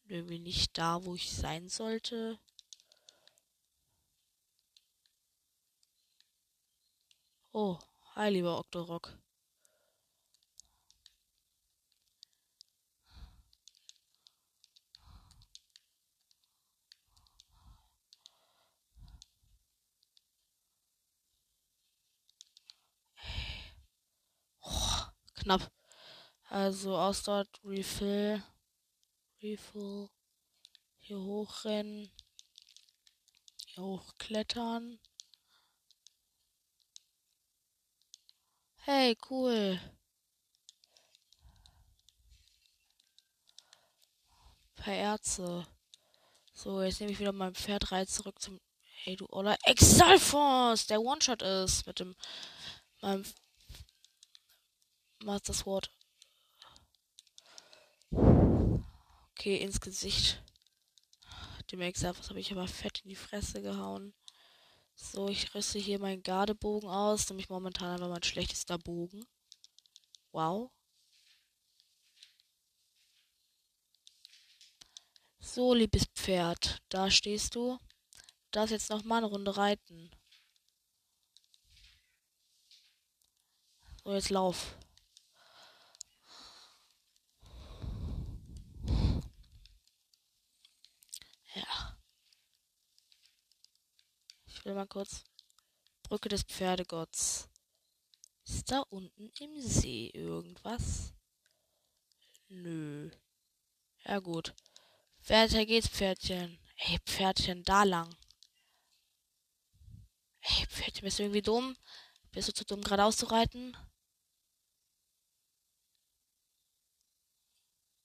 Irgendwie 0.04 0.38
nicht 0.38 0.76
da, 0.76 1.02
wo 1.04 1.14
ich 1.14 1.32
sein 1.32 1.70
sollte. 1.70 2.38
Oh, 7.52 7.78
hi, 8.16 8.28
lieber 8.28 8.58
Octorok. 8.58 9.18
knapp. 25.34 25.77
Also 26.48 26.96
aus 26.96 27.22
dort 27.24 27.60
Refill. 27.62 28.42
Refill. 29.42 30.08
Hier 30.98 31.20
hochrennen. 31.20 32.10
Hier 33.66 33.82
hochklettern. 33.84 34.98
Hey, 38.78 39.16
cool. 39.28 39.78
Per 44.76 44.94
Ärzte. 44.94 45.66
So, 46.54 46.82
jetzt 46.82 47.00
nehme 47.00 47.12
ich 47.12 47.18
wieder 47.18 47.32
mein 47.32 47.54
Pferd 47.54 47.92
rein 47.92 48.06
zurück 48.06 48.40
zum. 48.40 48.58
Hey, 49.04 49.16
du 49.16 49.26
Oller. 49.30 49.56
Exalfons! 49.64 50.86
Der 50.86 51.00
One-Shot 51.02 51.42
ist 51.42 51.86
mit 51.86 52.00
dem. 52.00 52.16
meinem 53.02 53.24
Master 55.22 55.52
Sword. 55.52 55.90
Okay, 59.38 59.58
ins 59.58 59.80
Gesicht. 59.80 60.42
Dem 61.70 61.80
Exafos 61.80 62.28
habe 62.28 62.40
ich 62.40 62.50
aber 62.50 62.66
fett 62.66 63.02
in 63.04 63.10
die 63.10 63.14
Fresse 63.14 63.62
gehauen. 63.62 64.12
So, 64.96 65.28
ich 65.28 65.54
rüste 65.54 65.78
hier 65.78 66.00
meinen 66.00 66.24
Gardebogen 66.24 66.88
aus. 66.88 67.28
Nämlich 67.28 67.48
momentan 67.48 67.92
einfach 67.92 68.08
mein 68.08 68.24
schlechtester 68.24 68.78
Bogen. 68.78 69.24
Wow. 70.32 70.72
So, 75.38 75.72
liebes 75.72 76.06
Pferd. 76.16 76.82
Da 76.88 77.08
stehst 77.08 77.54
du. 77.54 77.78
Du 77.78 78.50
darfst 78.50 78.72
jetzt 78.72 78.90
noch 78.90 79.04
mal 79.04 79.18
eine 79.18 79.26
Runde 79.26 79.56
reiten. 79.56 80.10
So, 84.02 84.14
jetzt 84.14 84.30
lauf. 84.30 84.76
Will 94.64 94.74
mal 94.74 94.86
kurz. 94.86 95.24
Brücke 96.02 96.28
des 96.28 96.42
Pferdegotts. 96.42 97.48
Ist 98.44 98.70
da 98.70 98.80
unten 98.88 99.30
im 99.40 99.60
See 99.60 100.08
irgendwas? 100.08 101.12
Nö. 102.48 103.10
Ja 104.04 104.20
gut. 104.20 104.54
Weiter 105.26 105.66
geht's, 105.66 105.88
Pferdchen. 105.88 106.58
Ey, 106.76 106.98
Pferdchen, 107.04 107.62
da 107.64 107.82
lang. 107.82 108.16
Ey, 110.40 110.66
Pferdchen, 110.66 111.02
bist 111.02 111.18
du 111.18 111.24
irgendwie 111.24 111.42
dumm? 111.42 111.76
Bist 112.30 112.48
du 112.48 112.54
zu 112.54 112.64
dumm, 112.64 112.82
geradeaus 112.82 113.18
zu 113.18 113.26
reiten? 113.26 113.76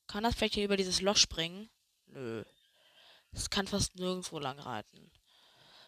Kann 0.07 0.23
das 0.23 0.35
Pferdchen 0.35 0.63
über 0.63 0.75
dieses 0.75 1.01
Loch 1.01 1.17
springen? 1.17 1.69
Nö. 2.07 2.43
Es 3.31 3.49
kann 3.49 3.67
fast 3.67 3.95
nirgendwo 3.95 4.39
lang 4.39 4.59
reiten. 4.59 5.11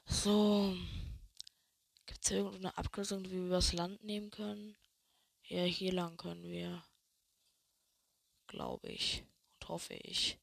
So. 0.05 0.75
Gibt 2.05 2.23
es 2.23 2.31
irgendeine 2.31 2.77
Abkürzung, 2.77 3.23
wie 3.25 3.31
wir 3.31 3.45
übers 3.45 3.73
Land 3.73 4.03
nehmen 4.03 4.31
können? 4.31 4.75
Ja, 5.43 5.63
hier 5.63 5.93
lang 5.93 6.17
können 6.17 6.43
wir. 6.43 6.83
Glaube 8.47 8.89
ich. 8.89 9.23
Und 9.53 9.69
hoffe 9.69 9.93
ich. 9.93 10.39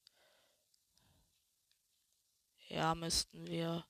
Ja, 2.69 2.95
müssten 2.95 3.47
wir. 3.47 3.87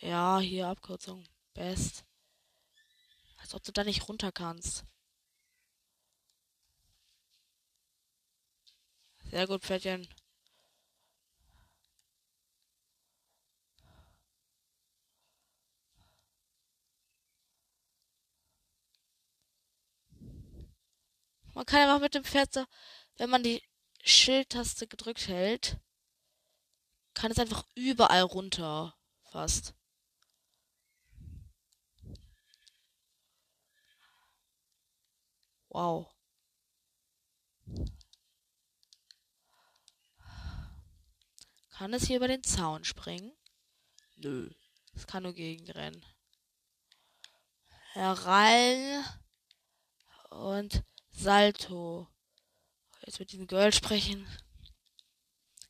Ja, 0.00 0.38
hier 0.40 0.68
Abkürzung. 0.68 1.26
Best. 1.54 2.04
Als 3.38 3.54
ob 3.54 3.62
du 3.62 3.72
da 3.72 3.84
nicht 3.84 4.08
runter 4.08 4.32
kannst. 4.32 4.84
Sehr 9.30 9.46
gut, 9.46 9.62
Pferdchen. 9.62 10.08
Man 21.56 21.64
kann 21.64 21.80
einfach 21.80 22.00
mit 22.00 22.14
dem 22.14 22.22
Pferd 22.22 22.52
so, 22.52 22.66
wenn 23.16 23.30
man 23.30 23.42
die 23.42 23.62
Schildtaste 24.02 24.86
gedrückt 24.86 25.26
hält, 25.26 25.78
kann 27.14 27.30
es 27.30 27.38
einfach 27.38 27.64
überall 27.74 28.24
runter. 28.24 28.94
Fast. 29.22 29.74
Wow. 35.70 36.14
Kann 41.70 41.94
es 41.94 42.06
hier 42.06 42.18
über 42.18 42.28
den 42.28 42.44
Zaun 42.44 42.84
springen? 42.84 43.32
Nö. 44.16 44.50
Es 44.94 45.06
kann 45.06 45.22
nur 45.22 45.32
gegenrennen. 45.32 46.04
Herein. 47.94 49.02
Und 50.28 50.84
Salto. 51.16 52.06
Jetzt 53.04 53.18
mit 53.18 53.32
diesem 53.32 53.46
Girl 53.46 53.72
sprechen. 53.72 54.26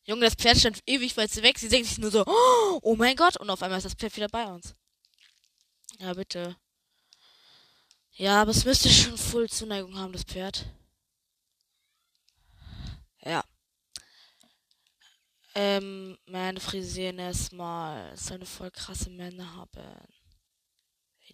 Junge, 0.04 0.24
das 0.24 0.34
Pferd 0.34 0.58
stand 0.58 0.82
ewig 0.86 1.16
weit 1.16 1.34
weg. 1.42 1.58
Sie 1.58 1.68
denkt 1.68 1.88
sich 1.88 1.98
nur 1.98 2.10
so, 2.10 2.24
oh 2.26 2.94
mein 2.96 3.16
Gott. 3.16 3.36
Und 3.38 3.50
auf 3.50 3.62
einmal 3.62 3.78
ist 3.78 3.84
das 3.84 3.94
Pferd 3.94 4.16
wieder 4.16 4.28
bei 4.28 4.44
uns. 4.46 4.74
Ja, 5.98 6.14
bitte. 6.14 6.56
Ja, 8.12 8.42
aber 8.42 8.50
es 8.50 8.64
müsste 8.64 8.88
schon 8.88 9.18
voll 9.18 9.48
Zuneigung 9.48 9.96
haben, 9.98 10.12
das 10.12 10.24
Pferd. 10.24 10.66
Ja. 13.22 13.44
Ähm, 15.54 16.18
meine 16.26 16.60
frisieren 16.60 17.18
erstmal. 17.18 18.12
Es 18.12 18.26
soll 18.26 18.36
eine 18.36 18.46
voll 18.46 18.70
krasse 18.70 19.10
Männer 19.10 19.54
haben. 19.54 20.06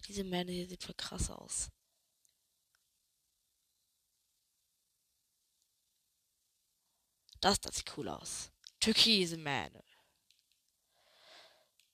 Diese 0.07 0.23
Männer 0.23 0.51
hier 0.51 0.67
sieht 0.67 0.83
voll 0.83 0.95
krass 0.95 1.29
aus. 1.29 1.69
Das, 7.43 7.59
das 7.59 7.75
sieht 7.75 7.97
cool 7.97 8.07
aus. 8.07 8.51
Türkise 8.79 9.35
Mähne. 9.35 9.83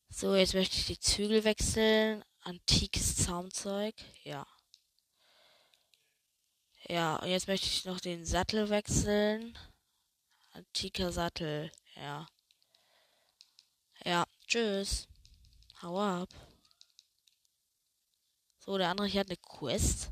So, 0.08 0.36
jetzt 0.36 0.54
möchte 0.54 0.78
ich 0.78 0.86
die 0.86 1.00
Zügel 1.00 1.44
wechseln. 1.44 2.24
Antikes 2.42 3.16
Zaumzeug. 3.16 3.96
Ja. 4.24 4.46
Ja, 6.88 7.16
und 7.16 7.30
jetzt 7.30 7.48
möchte 7.48 7.66
ich 7.66 7.86
noch 7.86 8.00
den 8.00 8.28
Sattel 8.28 8.70
wechseln. 8.70 9.58
Antiker 10.52 11.12
Sattel. 11.12 11.72
Ja. 11.96 12.28
Ja, 14.06 14.28
tschüss. 14.46 15.08
Hau 15.82 16.00
ab. 16.00 16.30
So, 18.60 18.78
der 18.78 18.90
andere 18.90 19.08
hier 19.08 19.22
hat 19.22 19.30
eine 19.30 19.38
Quest. 19.38 20.12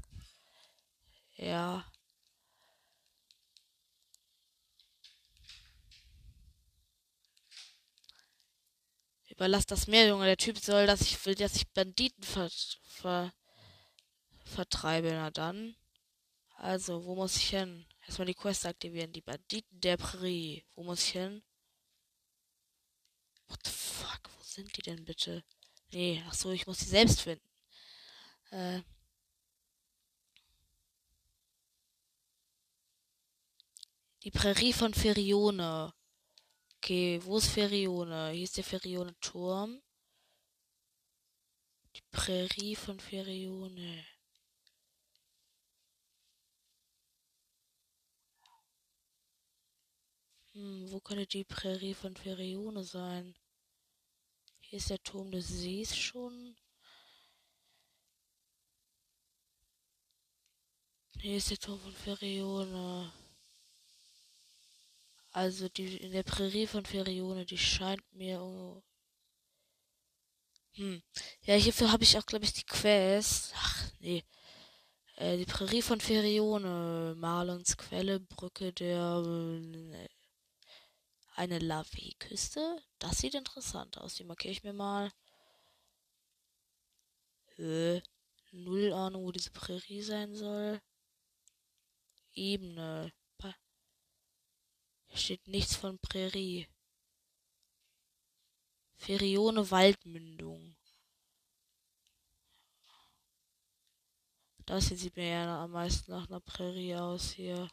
Ja. 1.35 1.85
Überlass 9.37 9.67
das 9.67 9.85
Meer, 9.85 10.07
Junge. 10.07 10.25
Der 10.25 10.35
Typ 10.35 10.57
soll, 10.57 10.87
dass 10.87 11.01
ich 11.01 11.23
will, 11.23 11.35
dass 11.35 11.55
ich 11.55 11.67
Banditen 11.67 12.23
ver, 12.23 12.49
ver, 12.81 13.31
vertreibe. 14.45 15.11
Na 15.11 15.29
dann. 15.29 15.75
Also, 16.55 17.05
wo 17.05 17.13
muss 17.13 17.37
ich 17.37 17.49
hin? 17.49 17.85
Erstmal 18.07 18.25
die 18.25 18.33
Quest 18.33 18.65
aktivieren. 18.65 19.13
Die 19.13 19.21
Banditen 19.21 19.79
der 19.79 19.97
Prärie. 19.97 20.65
Wo 20.73 20.81
muss 20.83 21.03
ich 21.03 21.11
hin? 21.11 21.43
What 23.47 23.59
the 23.63 23.71
fuck? 23.71 24.21
Wo 24.35 24.43
sind 24.43 24.75
die 24.75 24.81
denn 24.81 25.05
bitte? 25.05 25.43
Nee, 25.91 26.23
ach 26.27 26.33
so, 26.33 26.49
ich 26.49 26.65
muss 26.65 26.79
sie 26.79 26.85
selbst 26.85 27.21
finden. 27.21 27.47
Äh. 28.49 28.81
Die 34.23 34.31
Prärie 34.31 34.73
von 34.73 34.95
Ferione. 34.95 35.93
Okay, 36.87 37.19
wo 37.21 37.37
ist 37.37 37.47
Ferione? 37.47 38.29
Hier 38.31 38.45
ist 38.45 38.55
der 38.55 38.63
Ferione-Turm. 38.63 39.81
Die 41.93 42.01
Prärie 42.11 42.77
von 42.77 42.97
Ferione. 42.97 44.05
Hm, 50.53 50.89
wo 50.89 51.01
könnte 51.01 51.27
die 51.27 51.43
Prärie 51.43 51.93
von 51.93 52.15
Ferione 52.15 52.85
sein? 52.85 53.35
Hier 54.61 54.77
ist 54.77 54.89
der 54.89 55.03
Turm 55.03 55.29
des 55.29 55.49
Sees 55.49 55.93
schon. 55.93 56.55
Hier 61.19 61.35
ist 61.35 61.51
der 61.51 61.57
Turm 61.57 61.81
von 61.81 61.91
Ferione. 61.91 63.11
Also 65.37 65.69
die 65.69 65.97
in 65.97 66.13
der 66.13 66.23
Prärie 66.23 66.65
von 66.65 66.83
Ferione, 66.83 67.45
die 67.45 67.59
scheint 67.59 68.01
mir. 68.11 68.41
Oh. 68.41 68.81
Hm. 70.71 71.03
Ja, 71.43 71.53
hierfür 71.53 71.91
habe 71.91 72.03
ich 72.03 72.17
auch, 72.17 72.25
glaube 72.25 72.45
ich, 72.45 72.53
die 72.53 72.65
Quest. 72.65 73.53
Ach, 73.55 73.91
nee. 73.99 74.23
Äh, 75.17 75.37
die 75.37 75.45
Prärie 75.45 75.83
von 75.83 76.01
Ferione, 76.01 77.13
Marlons 77.19 77.77
Quelle, 77.77 78.19
Brücke 78.19 78.73
der. 78.73 79.23
Äh, 79.23 80.07
eine 81.35 81.59
Lavie-Küste. 81.59 82.81
Das 82.97 83.19
sieht 83.19 83.35
interessant 83.35 83.99
aus. 83.99 84.15
Die 84.15 84.23
markiere 84.23 84.53
ich 84.53 84.63
mir 84.63 84.73
mal. 84.73 85.11
Hö. 87.57 88.01
Null 88.53 88.91
Ahnung, 88.91 89.23
wo 89.25 89.31
diese 89.31 89.51
Prärie 89.51 90.01
sein 90.01 90.33
soll. 90.33 90.81
Ebene. 92.33 93.13
Steht 95.17 95.47
nichts 95.47 95.75
von 95.75 95.97
Prärie. 95.97 96.67
Ferione 98.97 99.69
Waldmündung. 99.71 100.77
Das 104.67 104.89
hier 104.89 104.97
sieht 104.97 105.15
mir 105.15 105.27
ja 105.27 105.63
am 105.63 105.71
meisten 105.71 106.11
nach 106.11 106.27
einer 106.27 106.39
Prärie 106.39 106.95
aus 106.95 107.31
hier. 107.31 107.67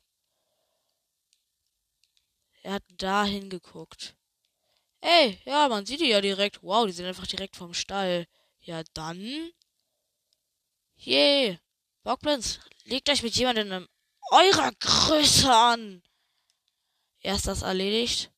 Er 2.62 2.74
hat 2.74 2.84
da 2.96 3.24
hingeguckt. 3.24 4.16
Ey, 5.02 5.38
ja, 5.44 5.68
man 5.68 5.84
sieht 5.84 6.00
die 6.00 6.08
ja 6.08 6.22
direkt. 6.22 6.62
Wow, 6.62 6.86
die 6.86 6.92
sind 6.92 7.04
einfach 7.04 7.26
direkt 7.26 7.56
vom 7.56 7.74
Stall. 7.74 8.26
Ja, 8.60 8.82
dann. 8.94 9.52
Je. 10.96 11.58
Bockblins, 12.04 12.60
legt 12.84 13.10
euch 13.10 13.22
mit 13.22 13.36
jemandem 13.36 13.86
eurer 14.30 14.72
Größe 14.80 15.54
an. 15.54 16.02
Erst 17.24 17.46
das 17.46 17.62
erledigt. 17.62 18.30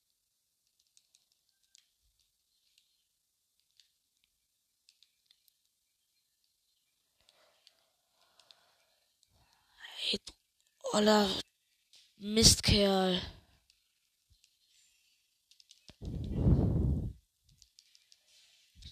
Oller 10.93 11.29
Mistkerl. 12.17 13.21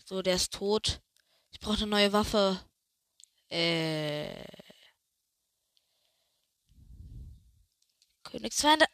So, 0.05 0.21
der 0.23 0.35
ist 0.35 0.53
tot. 0.53 1.01
Ich 1.53 1.61
brauche 1.61 1.77
eine 1.77 1.87
neue 1.87 2.13
Waffe. 2.13 2.61
Äh. 3.49 4.45
Königsfeinde. 8.25 8.87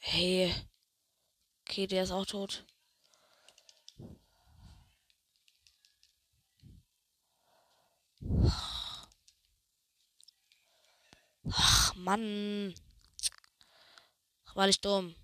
Hey. 0.00 0.52
Okay, 1.62 1.86
der 1.86 2.02
ist 2.02 2.10
auch 2.10 2.26
tot. 2.26 2.64
Ach, 11.52 11.94
Mann. 11.94 12.74
War 14.54 14.68
ich 14.68 14.80
dumm. 14.80 15.14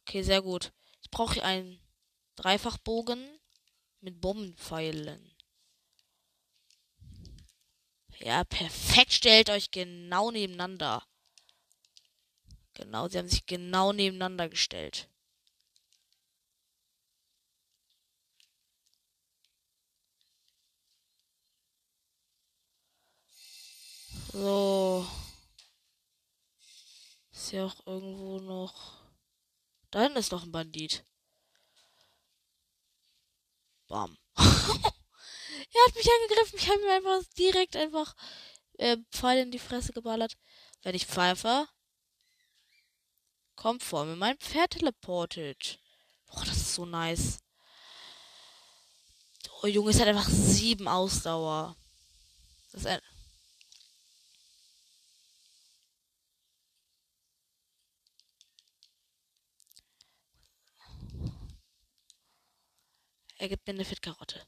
Okay, 0.00 0.22
sehr 0.22 0.42
gut. 0.42 0.72
Jetzt 0.96 1.10
brauche 1.10 1.36
ich 1.36 1.42
einen 1.42 1.80
Dreifachbogen 2.36 3.38
mit 4.00 4.20
Bombenpfeilen. 4.20 5.34
Ja, 8.18 8.44
perfekt. 8.44 9.12
Stellt 9.12 9.50
euch 9.50 9.70
genau 9.70 10.30
nebeneinander. 10.30 11.06
Genau, 12.76 13.08
sie 13.08 13.18
haben 13.18 13.28
sich 13.28 13.46
genau 13.46 13.92
nebeneinander 13.94 14.50
gestellt. 14.50 15.08
So. 24.30 25.06
Ist 27.32 27.52
ja 27.52 27.64
auch 27.64 27.86
irgendwo 27.86 28.40
noch. 28.40 29.00
Da 29.90 30.02
hinten 30.02 30.18
ist 30.18 30.32
noch 30.32 30.42
ein 30.42 30.52
Bandit. 30.52 31.02
Bam. 33.88 34.18
er 34.36 34.44
hat 34.44 35.94
mich 35.94 36.10
angegriffen. 36.12 36.58
Ich 36.58 36.68
habe 36.68 36.82
ihm 36.82 36.88
einfach 36.90 37.22
direkt 37.38 37.76
einfach 37.76 38.14
äh, 38.74 38.98
Pfeil 39.12 39.38
in 39.38 39.50
die 39.50 39.58
Fresse 39.58 39.94
geballert. 39.94 40.36
Wenn 40.82 40.94
ich 40.94 41.06
pfeife, 41.06 41.66
Kommt 43.56 43.82
vor 43.82 44.04
mir 44.04 44.16
mein 44.16 44.38
Pferd 44.38 44.72
teleportet. 44.72 45.80
Boah, 46.26 46.44
das 46.44 46.56
ist 46.56 46.74
so 46.74 46.84
nice. 46.84 47.38
Oh, 49.62 49.66
Junge, 49.66 49.90
es 49.90 49.98
hat 49.98 50.08
einfach 50.08 50.28
sieben 50.28 50.86
Ausdauer. 50.86 51.74
Das 52.72 52.82
ist 52.82 52.86
ein. 52.86 53.00
Er 63.38 63.48
gibt 63.48 63.66
mir 63.66 63.74
eine 63.74 63.84
Fit-Karotte. 63.84 64.46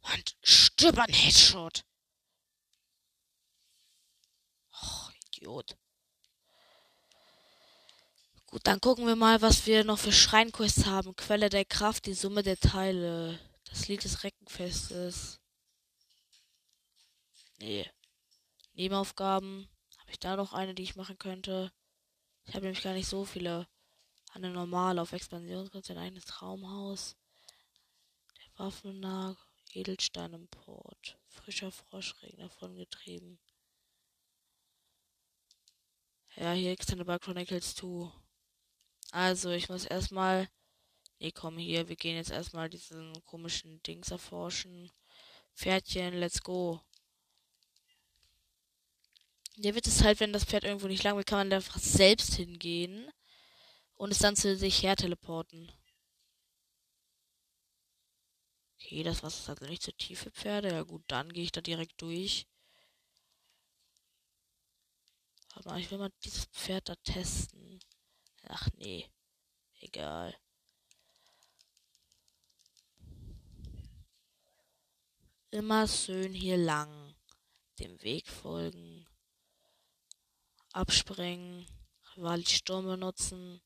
Und 0.00 0.36
stirb 0.42 0.98
an 0.98 1.12
Headshot. 1.12 1.84
Oh, 4.82 5.10
Idiot. 5.26 5.76
Gut, 8.52 8.66
dann 8.66 8.82
gucken 8.82 9.06
wir 9.06 9.16
mal, 9.16 9.40
was 9.40 9.64
wir 9.64 9.82
noch 9.82 9.98
für 9.98 10.12
Schreinquests 10.12 10.84
haben. 10.84 11.16
Quelle 11.16 11.48
der 11.48 11.64
Kraft, 11.64 12.04
die 12.04 12.12
Summe 12.12 12.42
der 12.42 12.58
Teile. 12.58 13.40
Das 13.64 13.88
Lied 13.88 14.04
des 14.04 14.24
Reckenfestes. 14.24 15.40
Nee. 17.60 17.90
Nebenaufgaben. 18.74 19.70
Habe 19.96 20.10
ich 20.10 20.18
da 20.18 20.36
noch 20.36 20.52
eine, 20.52 20.74
die 20.74 20.82
ich 20.82 20.96
machen 20.96 21.16
könnte? 21.16 21.72
Ich 22.44 22.52
habe 22.52 22.66
nämlich 22.66 22.82
gar 22.82 22.92
nicht 22.92 23.08
so 23.08 23.24
viele. 23.24 23.66
Eine 24.34 24.50
normale 24.50 25.00
auf 25.00 25.12
Expansionskunst, 25.12 25.90
ein 25.90 25.96
eigenes 25.96 26.26
Traumhaus. 26.26 27.16
Der 28.36 28.66
Waffennah, 28.66 29.34
Edelstein 29.72 30.34
im 30.34 30.48
Port. 30.48 31.18
Frischer 31.26 31.72
Froschregen 31.72 32.40
davon 32.40 32.76
getrieben. 32.76 33.38
Ja, 36.36 36.52
hier 36.52 36.76
Xenobar 36.76 37.18
Chronicles 37.18 37.74
2. 37.76 38.12
Also, 39.12 39.50
ich 39.50 39.68
muss 39.68 39.84
erstmal 39.84 40.48
Nee, 41.22 41.30
komm 41.30 41.56
hier, 41.56 41.88
wir 41.88 41.94
gehen 41.94 42.16
jetzt 42.16 42.32
erstmal 42.32 42.68
diesen 42.68 43.12
komischen 43.26 43.80
Dings 43.84 44.10
erforschen. 44.10 44.90
Pferdchen, 45.54 46.14
let's 46.14 46.42
go. 46.42 46.80
Der 49.56 49.76
wird 49.76 49.86
es 49.86 50.02
halt, 50.02 50.18
wenn 50.18 50.32
das 50.32 50.44
Pferd 50.44 50.64
irgendwo 50.64 50.88
nicht 50.88 51.04
lang 51.04 51.16
will, 51.16 51.22
kann 51.22 51.38
man 51.38 51.50
da 51.50 51.56
einfach 51.58 51.78
selbst 51.78 52.34
hingehen 52.34 53.08
und 53.94 54.10
es 54.10 54.18
dann 54.18 54.34
zu 54.34 54.56
sich 54.56 54.82
her 54.82 54.96
teleporten. 54.96 55.70
Okay, 58.80 59.04
das 59.04 59.22
Wasser 59.22 59.42
ist 59.42 59.48
also 59.50 59.66
nicht 59.70 59.82
zu 59.82 59.92
tief 59.92 60.22
für 60.22 60.32
Pferde. 60.32 60.72
Ja 60.72 60.82
gut, 60.82 61.04
dann 61.06 61.32
gehe 61.32 61.44
ich 61.44 61.52
da 61.52 61.60
direkt 61.60 62.02
durch. 62.02 62.48
Aber 65.54 65.78
ich 65.78 65.88
will 65.92 65.98
mal 65.98 66.10
dieses 66.24 66.46
Pferd 66.46 66.88
da 66.88 66.96
testen. 66.96 67.61
Ach 68.48 68.68
nee. 68.76 69.08
Egal. 69.80 70.36
Immer 75.50 75.86
schön 75.86 76.32
hier 76.32 76.56
lang. 76.56 77.14
Dem 77.78 78.00
Weg 78.02 78.28
folgen. 78.28 79.06
Abspringen. 80.72 81.66
Sturm 82.46 82.86
benutzen. 82.86 83.62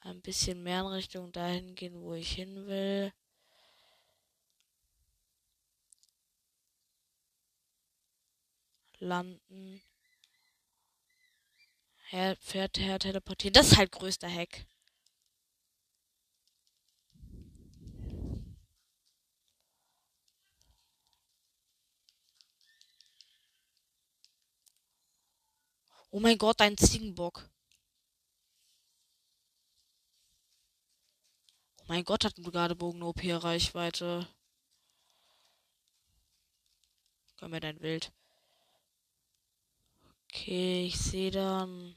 Ein 0.00 0.22
bisschen 0.22 0.62
mehr 0.62 0.80
in 0.80 0.86
Richtung 0.86 1.32
dahin 1.32 1.74
gehen, 1.74 2.00
wo 2.00 2.14
ich 2.14 2.32
hin 2.32 2.66
will. 2.66 3.12
Landen. 8.98 9.82
Her, 12.10 12.36
Pferd 12.36 12.76
her 12.78 12.98
teleportieren. 12.98 13.52
Das 13.52 13.68
ist 13.70 13.76
halt 13.78 13.92
größter 13.92 14.28
Hack. 14.28 14.66
Oh 26.10 26.18
mein 26.18 26.36
Gott, 26.36 26.60
ein 26.60 26.76
Ziegenbock. 26.76 27.48
Oh 31.82 31.84
mein 31.86 32.04
Gott, 32.04 32.24
hat 32.24 32.36
ein 32.38 32.50
Gardebogen 32.50 33.02
OP-Reichweite. 33.04 34.26
Komm 37.38 37.52
mir 37.52 37.60
dein 37.60 37.80
Wild. 37.80 38.12
Okay, 40.32 40.86
ich 40.86 40.96
sehe 40.98 41.30
dann 41.30 41.94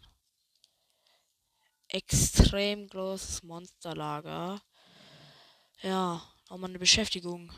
extrem 1.88 2.88
großes 2.89 3.41
Monsterlager. 3.43 4.62
Ja, 5.84 6.22
nochmal 6.50 6.72
eine 6.72 6.80
Beschäftigung. 6.80 7.52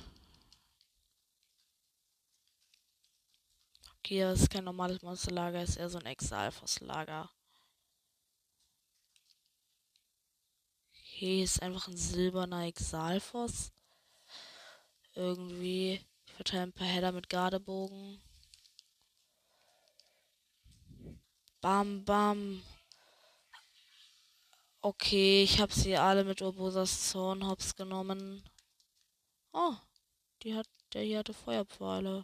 Okay, 4.00 4.20
das 4.22 4.42
ist 4.42 4.50
kein 4.50 4.64
normales 4.64 5.02
Monsterlager, 5.02 5.62
ist 5.64 5.78
eher 5.78 5.90
so 5.90 5.98
ein 5.98 6.06
Exalfos-Lager. 6.06 7.30
Okay, 10.94 11.44
ist 11.44 11.62
einfach 11.62 11.88
ein 11.88 11.98
silberner 11.98 12.66
Exalfos. 12.68 13.72
Irgendwie. 15.16 16.00
Ich 16.28 16.34
verteile 16.34 16.64
ein 16.64 16.74
paar 16.74 16.86
Header 16.86 17.12
mit 17.12 17.28
Gardebogen. 17.28 18.22
Bam, 21.66 22.06
bam. 22.06 22.62
Okay, 24.82 25.42
ich 25.42 25.60
habe 25.60 25.74
sie 25.74 25.98
alle 25.98 26.24
mit 26.24 26.44
Urbosas 26.44 27.10
Zornhops 27.10 27.76
genommen. 27.76 28.48
Oh, 29.52 29.74
die 30.44 30.54
hat, 30.54 30.68
der 30.94 31.02
hier 31.02 31.18
hatte 31.18 31.34
Feuerpfeile. 31.34 32.24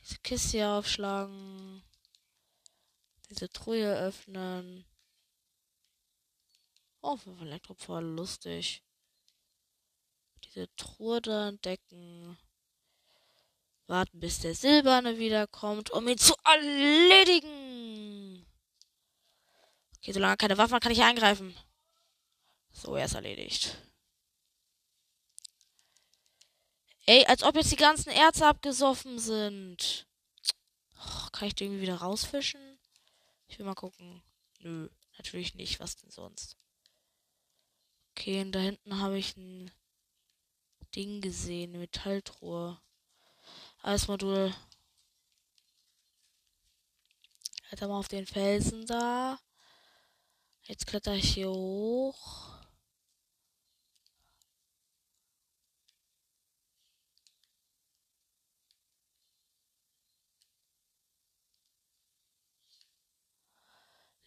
Diese 0.00 0.18
Kiste 0.24 0.56
hier 0.56 0.70
aufschlagen. 0.70 1.84
Diese 3.30 3.48
Truhe 3.48 3.96
öffnen. 3.96 4.84
Oh, 7.00 7.16
für 7.16 7.30
Elektropfeile 7.42 8.08
lustig. 8.08 8.82
Diese 10.46 10.68
Truhe 10.74 11.22
da 11.22 11.48
entdecken. 11.48 12.36
Warten, 13.86 14.18
bis 14.18 14.40
der 14.40 14.56
Silberne 14.56 15.16
wiederkommt, 15.16 15.90
um 15.90 16.08
ihn 16.08 16.18
zu 16.18 16.34
erledigen. 16.44 17.61
Okay, 20.02 20.12
solange 20.12 20.36
keine 20.36 20.58
Waffen 20.58 20.80
kann 20.80 20.90
ich 20.90 21.00
eingreifen. 21.02 21.56
So, 22.72 22.96
er 22.96 23.04
ist 23.04 23.14
erledigt. 23.14 23.78
Ey, 27.06 27.24
als 27.26 27.44
ob 27.44 27.54
jetzt 27.54 27.70
die 27.70 27.76
ganzen 27.76 28.10
Erze 28.10 28.48
abgesoffen 28.48 29.20
sind. 29.20 30.08
Oh, 30.96 31.28
kann 31.30 31.46
ich 31.46 31.54
die 31.54 31.64
irgendwie 31.64 31.82
wieder 31.82 31.96
rausfischen? 31.96 32.80
Ich 33.46 33.60
will 33.60 33.66
mal 33.66 33.76
gucken. 33.76 34.24
Nö, 34.58 34.88
natürlich 35.18 35.54
nicht. 35.54 35.78
Was 35.78 35.94
denn 35.94 36.10
sonst? 36.10 36.56
Okay, 38.10 38.40
und 38.40 38.50
da 38.50 38.58
hinten 38.58 38.98
habe 38.98 39.18
ich 39.18 39.36
ein 39.36 39.70
Ding 40.96 41.20
gesehen, 41.20 41.70
eine 41.70 41.78
Metalltruhe. 41.78 42.80
Eismodul. 43.82 44.52
Haben 47.70 47.88
wir 47.88 47.94
auf 47.94 48.08
den 48.08 48.26
Felsen 48.26 48.84
da. 48.86 49.38
Jetzt 50.64 50.86
kletter 50.86 51.14
ich 51.14 51.34
hier 51.34 51.50
hoch. 51.50 52.42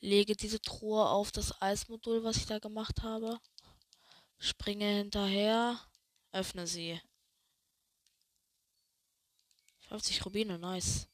lege 0.06 0.36
diese 0.36 0.62
Truhe 0.62 1.10
auf 1.10 1.32
das 1.32 1.62
Eismodul, 1.62 2.24
was 2.24 2.38
ich 2.38 2.46
da 2.46 2.60
gemacht 2.60 3.02
habe. 3.02 3.40
Springe 4.38 4.86
hinterher, 4.86 5.80
öffne 6.32 6.68
sie. 6.68 7.02
50 9.90 10.26
Rubine, 10.26 10.60
nice. 10.60 11.08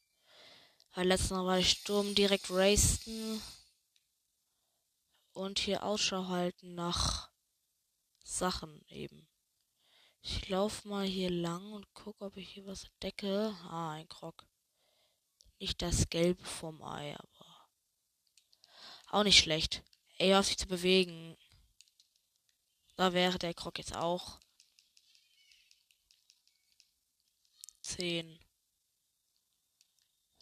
Letztes 0.94 1.30
Mal 1.30 1.46
war 1.46 1.58
ich 1.58 1.70
Sturm 1.70 2.14
direkt 2.14 2.50
racen 2.50 3.40
und 5.32 5.58
hier 5.58 5.82
Ausschau 5.82 6.28
halten 6.28 6.74
nach 6.74 7.30
Sachen 8.22 8.84
eben. 8.88 9.28
Ich 10.20 10.48
laufe 10.48 10.86
mal 10.88 11.06
hier 11.06 11.30
lang 11.30 11.72
und 11.72 11.92
gucke, 11.94 12.24
ob 12.24 12.36
ich 12.36 12.50
hier 12.50 12.66
was 12.66 12.84
entdecke. 12.84 13.56
Ah, 13.64 13.92
ein 13.92 14.08
Krog. 14.08 14.46
Nicht 15.58 15.82
das 15.82 16.08
Gelbe 16.08 16.44
vom 16.44 16.82
Ei, 16.82 17.16
aber 17.16 17.68
auch 19.08 19.24
nicht 19.24 19.38
schlecht. 19.38 19.82
Er 20.18 20.40
auf 20.40 20.46
sich 20.46 20.58
zu 20.58 20.66
bewegen. 20.66 21.36
Da 22.96 23.12
wäre 23.12 23.38
der 23.38 23.54
Krog 23.54 23.78
jetzt 23.78 23.94
auch. 23.96 24.38
10. 27.82 28.38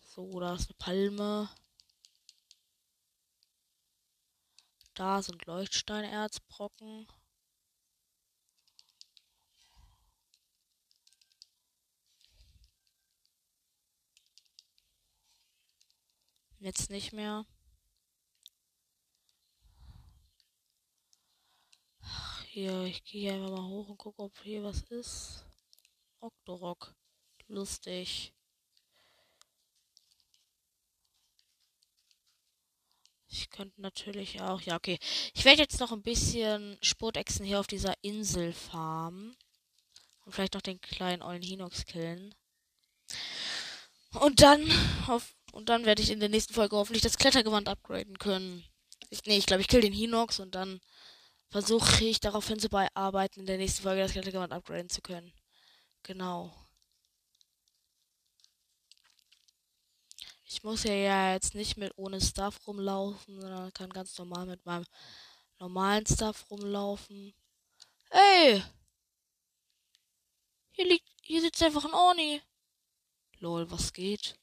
So, 0.05 0.39
da 0.41 0.55
ist 0.55 0.69
eine 0.69 0.77
Palme. 0.79 1.49
Da 5.01 5.23
sind 5.23 5.47
Leuchtsteinerzbrocken. 5.47 7.07
Jetzt 16.59 16.91
nicht 16.91 17.15
mehr. 17.15 17.47
Hier, 22.49 22.83
ich 22.85 23.03
gehe 23.05 23.33
einfach 23.33 23.49
mal 23.53 23.69
hoch 23.69 23.89
und 23.89 23.97
gucke, 23.97 24.23
ob 24.23 24.39
hier 24.43 24.63
was 24.63 24.83
ist. 24.83 25.47
Octorok. 26.19 26.95
Lustig. 27.49 28.35
Ich 33.31 33.49
könnte 33.49 33.81
natürlich 33.81 34.41
auch. 34.41 34.61
Ja, 34.61 34.77
okay. 34.77 34.99
Ich 35.35 35.45
werde 35.45 35.63
jetzt 35.63 35.79
noch 35.79 35.93
ein 35.93 36.03
bisschen 36.03 36.77
Sportechsen 36.83 37.47
hier 37.47 37.61
auf 37.61 37.69
dieser 37.69 37.95
Insel 38.03 38.53
farmen. 38.53 39.37
Und 40.25 40.33
vielleicht 40.33 40.55
noch 40.55 40.63
den 40.63 40.81
kleinen 40.81 41.23
ollen 41.23 41.43
Hinox 41.43 41.87
killen. 41.87 42.35
Und 44.15 44.43
dann 44.43 44.69
auf, 45.07 45.35
und 45.53 45.69
dann 45.69 45.85
werde 45.85 46.03
ich 46.03 46.11
in 46.11 46.21
der 46.21 46.29
nächsten 46.29 46.55
Folge 46.55 46.77
hoffentlich 46.77 47.03
das 47.03 47.19
Klettergewand 47.19 47.69
upgraden 47.69 48.19
können. 48.19 48.65
Ich, 49.11 49.25
nee, 49.25 49.39
ich 49.39 49.47
glaube, 49.47 49.63
ich 49.63 49.69
kill 49.69 49.81
den 49.81 49.93
Hinox 49.93 50.41
und 50.41 50.55
dann 50.57 50.81
versuche 51.49 52.05
ich 52.05 52.21
darauf 52.21 52.47
hinzuarbeiten, 52.49 53.41
in 53.41 53.47
der 53.47 53.59
nächsten 53.59 53.83
Folge 53.83 54.03
das 54.03 54.13
Klettergewand 54.13 54.53
upgraden 54.53 54.89
zu 54.89 55.03
können. 55.03 55.33
Genau. 56.03 56.53
Ich 60.53 60.65
muss 60.65 60.83
ja 60.83 61.33
jetzt 61.33 61.55
nicht 61.55 61.77
mit 61.77 61.97
ohne 61.97 62.21
Stuff 62.21 62.67
rumlaufen, 62.67 63.41
sondern 63.41 63.73
kann 63.73 63.89
ganz 63.89 64.19
normal 64.19 64.47
mit 64.47 64.67
meinem 64.67 64.85
normalen 65.61 66.05
Stuff 66.05 66.51
rumlaufen. 66.51 67.33
Ey! 68.11 68.61
Hier 70.73 70.89
liegt, 70.89 71.09
hier 71.23 71.41
sitzt 71.41 71.63
einfach 71.63 71.85
ein 71.85 71.95
Orni. 71.95 72.43
Lol, 73.39 73.71
was 73.71 73.93
geht? 73.93 74.41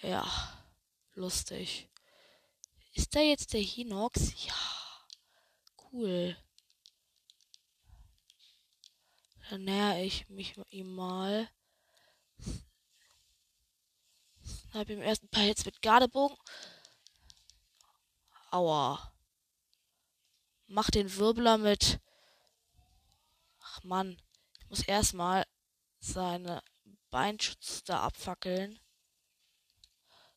Ja, 0.00 0.26
lustig. 1.12 1.86
Ist 2.94 3.14
da 3.14 3.20
jetzt 3.20 3.52
der 3.52 3.60
Hinox? 3.60 4.32
Ja. 4.46 4.54
Cool. 5.92 6.34
Dann 9.50 9.64
näher 9.64 10.02
ich 10.02 10.30
mich 10.30 10.54
ihm 10.70 10.94
mal. 10.94 11.50
Hab 14.72 14.88
ihm 14.88 15.02
erst 15.02 15.24
ein 15.24 15.28
paar 15.28 15.42
Hits 15.42 15.64
mit 15.64 15.82
Gardebogen. 15.82 16.36
Aua. 18.50 19.12
Mach 20.66 20.90
den 20.90 21.16
Wirbler 21.16 21.58
mit. 21.58 21.98
Ach 23.58 23.82
Mann. 23.82 24.20
Ich 24.60 24.68
muss 24.68 24.82
erstmal 24.82 25.44
seine 25.98 26.62
Beinschutz 27.10 27.82
da 27.82 28.00
abfackeln. 28.02 28.78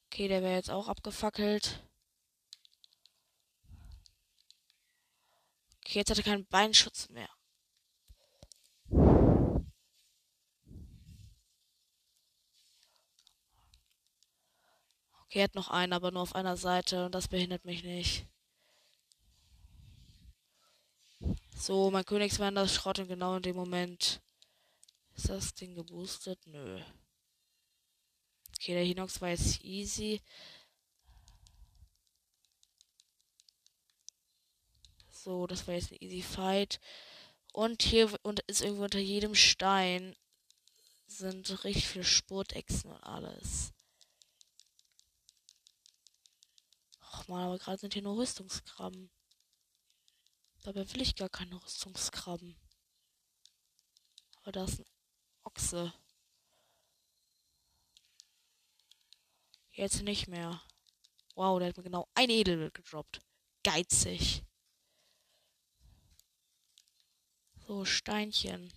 Okay, 0.08 0.28
der 0.28 0.42
wäre 0.42 0.56
jetzt 0.56 0.72
auch 0.72 0.88
abgefackelt. 0.88 1.84
Okay, 5.78 6.00
jetzt 6.00 6.10
hat 6.10 6.18
er 6.18 6.24
keinen 6.24 6.48
Beinschutz 6.48 7.10
mehr. 7.10 7.30
Okay, 15.34 15.40
er 15.40 15.46
hat 15.46 15.56
noch 15.56 15.72
einen, 15.72 15.94
aber 15.94 16.12
nur 16.12 16.22
auf 16.22 16.36
einer 16.36 16.58
Seite 16.58 17.08
und 17.08 17.16
das 17.16 17.28
behindert 17.28 17.66
mich 17.66 17.84
nicht. 17.84 18.28
So, 21.56 21.90
mein 21.90 22.06
Königswander 22.06 22.68
Schrott 22.68 23.00
und 23.00 23.08
genau 23.08 23.38
in 23.38 23.42
dem 23.42 23.56
Moment 23.56 24.22
ist 25.16 25.30
das 25.30 25.56
Ding 25.56 25.74
geboostet? 25.74 26.46
Nö. 26.46 26.80
Okay, 28.60 28.76
der 28.76 28.84
Hinox 28.84 29.22
war 29.22 29.30
jetzt 29.30 29.64
easy. 29.64 30.22
So, 35.10 35.48
das 35.48 35.66
war 35.66 35.74
jetzt 35.74 35.92
ein 35.94 35.98
easy 36.00 36.22
Fight. 36.22 36.80
Und 37.54 37.82
hier 37.82 38.16
und 38.22 38.42
ist 38.42 38.62
irgendwo 38.62 38.84
unter 38.84 39.00
jedem 39.00 39.34
Stein 39.34 40.16
sind 41.08 41.64
richtig 41.64 41.88
viele 41.88 42.04
Spurtechsen 42.04 42.92
und 42.92 43.02
alles. 43.02 43.74
Man, 47.28 47.44
aber 47.44 47.58
gerade 47.58 47.78
sind 47.78 47.94
hier 47.94 48.04
nur 48.04 48.18
Rüstungskrabben. 48.18 49.10
Dabei 50.64 50.90
will 50.94 51.02
ich 51.02 51.16
gar 51.16 51.30
keine 51.30 51.62
Rüstungskrabben. 51.62 52.56
Aber 54.42 54.52
da 54.52 54.64
ist 54.66 54.80
ein 54.80 54.86
Ochse. 55.44 55.94
Jetzt 59.72 60.02
nicht 60.04 60.28
mehr. 60.28 60.62
Wow, 61.36 61.60
der 61.60 61.70
hat 61.70 61.78
mir 61.78 61.84
genau 61.84 62.08
ein 62.14 62.30
Edelwild 62.30 62.74
gedroppt. 62.74 63.22
Geizig. 63.64 64.44
So, 67.66 67.86
Steinchen. 67.86 68.72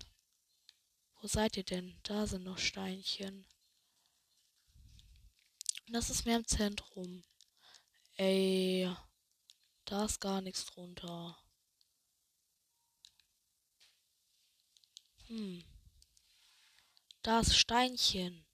Wo 1.20 1.28
seid 1.28 1.56
ihr 1.56 1.64
denn? 1.64 1.98
Da 2.02 2.26
sind 2.26 2.44
noch 2.44 2.58
Steinchen. 2.58 3.46
das 5.88 6.10
ist 6.10 6.24
mehr 6.24 6.36
im 6.36 6.46
Zentrum. 6.46 7.22
Ey, 8.18 8.90
da 9.84 10.06
ist 10.06 10.20
gar 10.20 10.40
nichts 10.40 10.64
drunter. 10.64 11.36
Hm. 15.26 15.62
Da 17.22 17.40
ist 17.40 17.58
Steinchen. 17.58 18.46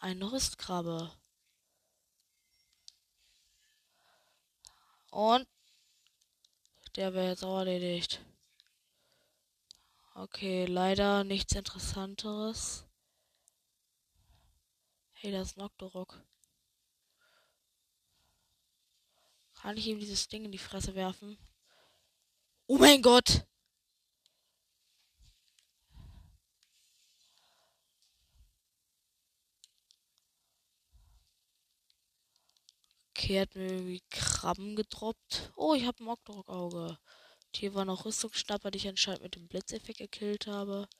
Ein 0.00 0.22
Rüstkrabbe. 0.22 1.16
Und 5.10 5.48
der 6.96 7.14
wäre 7.14 7.28
jetzt 7.28 7.44
auch 7.44 7.58
erledigt. 7.58 8.20
Okay, 10.14 10.66
leider 10.66 11.24
nichts 11.24 11.54
Interessanteres. 11.54 12.84
Hey, 15.12 15.32
das 15.32 15.52
ist 15.52 15.56
Noctorok. 15.56 16.20
Kann 19.64 19.78
ich 19.78 19.86
ihm 19.86 19.98
dieses 19.98 20.28
Ding 20.28 20.44
in 20.44 20.52
die 20.52 20.58
Fresse 20.58 20.94
werfen? 20.94 21.38
Oh 22.66 22.76
mein 22.76 23.00
Gott! 23.00 23.46
Okay, 33.16 33.40
hat 33.40 33.54
mir 33.54 33.72
irgendwie 33.72 34.02
Krabben 34.10 34.76
gedroppt. 34.76 35.50
Oh, 35.56 35.72
ich 35.72 35.86
habe 35.86 36.04
ein 36.04 36.08
Oktorok-Auge. 36.08 36.98
Hier 37.54 37.72
war 37.72 37.86
noch 37.86 38.04
Rüstungsschnapper, 38.04 38.70
die 38.70 38.76
ich 38.76 38.88
anscheinend 38.88 39.22
mit 39.22 39.34
dem 39.34 39.48
Blitzeffekt 39.48 39.98
gekillt 39.98 40.46
habe. 40.46 40.90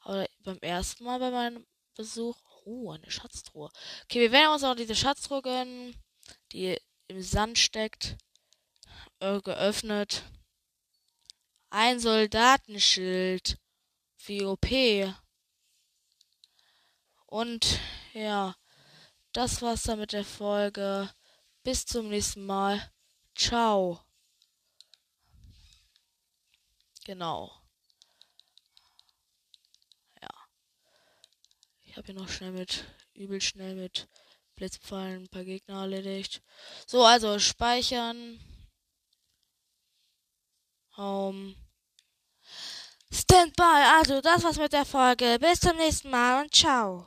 Aber 0.00 0.26
beim 0.40 0.58
ersten 0.58 1.04
Mal 1.04 1.18
bei 1.18 1.30
meinem 1.30 1.66
Besuch. 1.94 2.36
Oh, 2.66 2.90
eine 2.90 3.10
Schatztruhe. 3.10 3.70
Okay, 4.04 4.20
wir 4.20 4.32
werden 4.32 4.52
uns 4.52 4.64
auch 4.64 4.74
diese 4.74 4.94
Schatztruhe 4.94 5.40
gönnen, 5.40 5.96
die 6.52 6.78
im 7.08 7.22
Sand 7.22 7.58
steckt. 7.58 8.16
Äh, 9.20 9.40
geöffnet. 9.40 10.24
Ein 11.70 12.00
Soldatenschild. 12.00 13.58
Wie 14.24 14.44
OP. 14.44 14.66
Und 17.26 17.80
ja, 18.12 18.56
das 19.32 19.62
war's 19.62 19.82
dann 19.82 20.00
mit 20.00 20.12
der 20.12 20.24
Folge. 20.24 21.12
Bis 21.62 21.84
zum 21.84 22.08
nächsten 22.08 22.46
Mal. 22.46 22.92
Ciao. 23.34 24.00
Genau. 27.04 27.52
Ja. 30.20 30.28
Ich 31.82 31.96
habe 31.96 32.06
hier 32.06 32.14
noch 32.14 32.28
schnell 32.28 32.52
mit, 32.52 32.84
übel 33.14 33.40
schnell 33.40 33.74
mit 33.74 34.08
Blitzpfeilen 34.56 35.24
ein 35.24 35.28
paar 35.28 35.44
Gegner 35.44 35.82
erledigt. 35.82 36.42
So, 36.86 37.04
also 37.04 37.38
speichern. 37.38 38.40
Home. 40.96 41.54
Standby. 43.12 43.84
Also, 43.98 44.20
das 44.20 44.42
war's 44.42 44.58
mit 44.58 44.72
der 44.72 44.86
Folge. 44.86 45.38
Bis 45.38 45.60
zum 45.60 45.76
nächsten 45.76 46.10
Mal 46.10 46.42
und 46.42 46.54
ciao. 46.54 47.06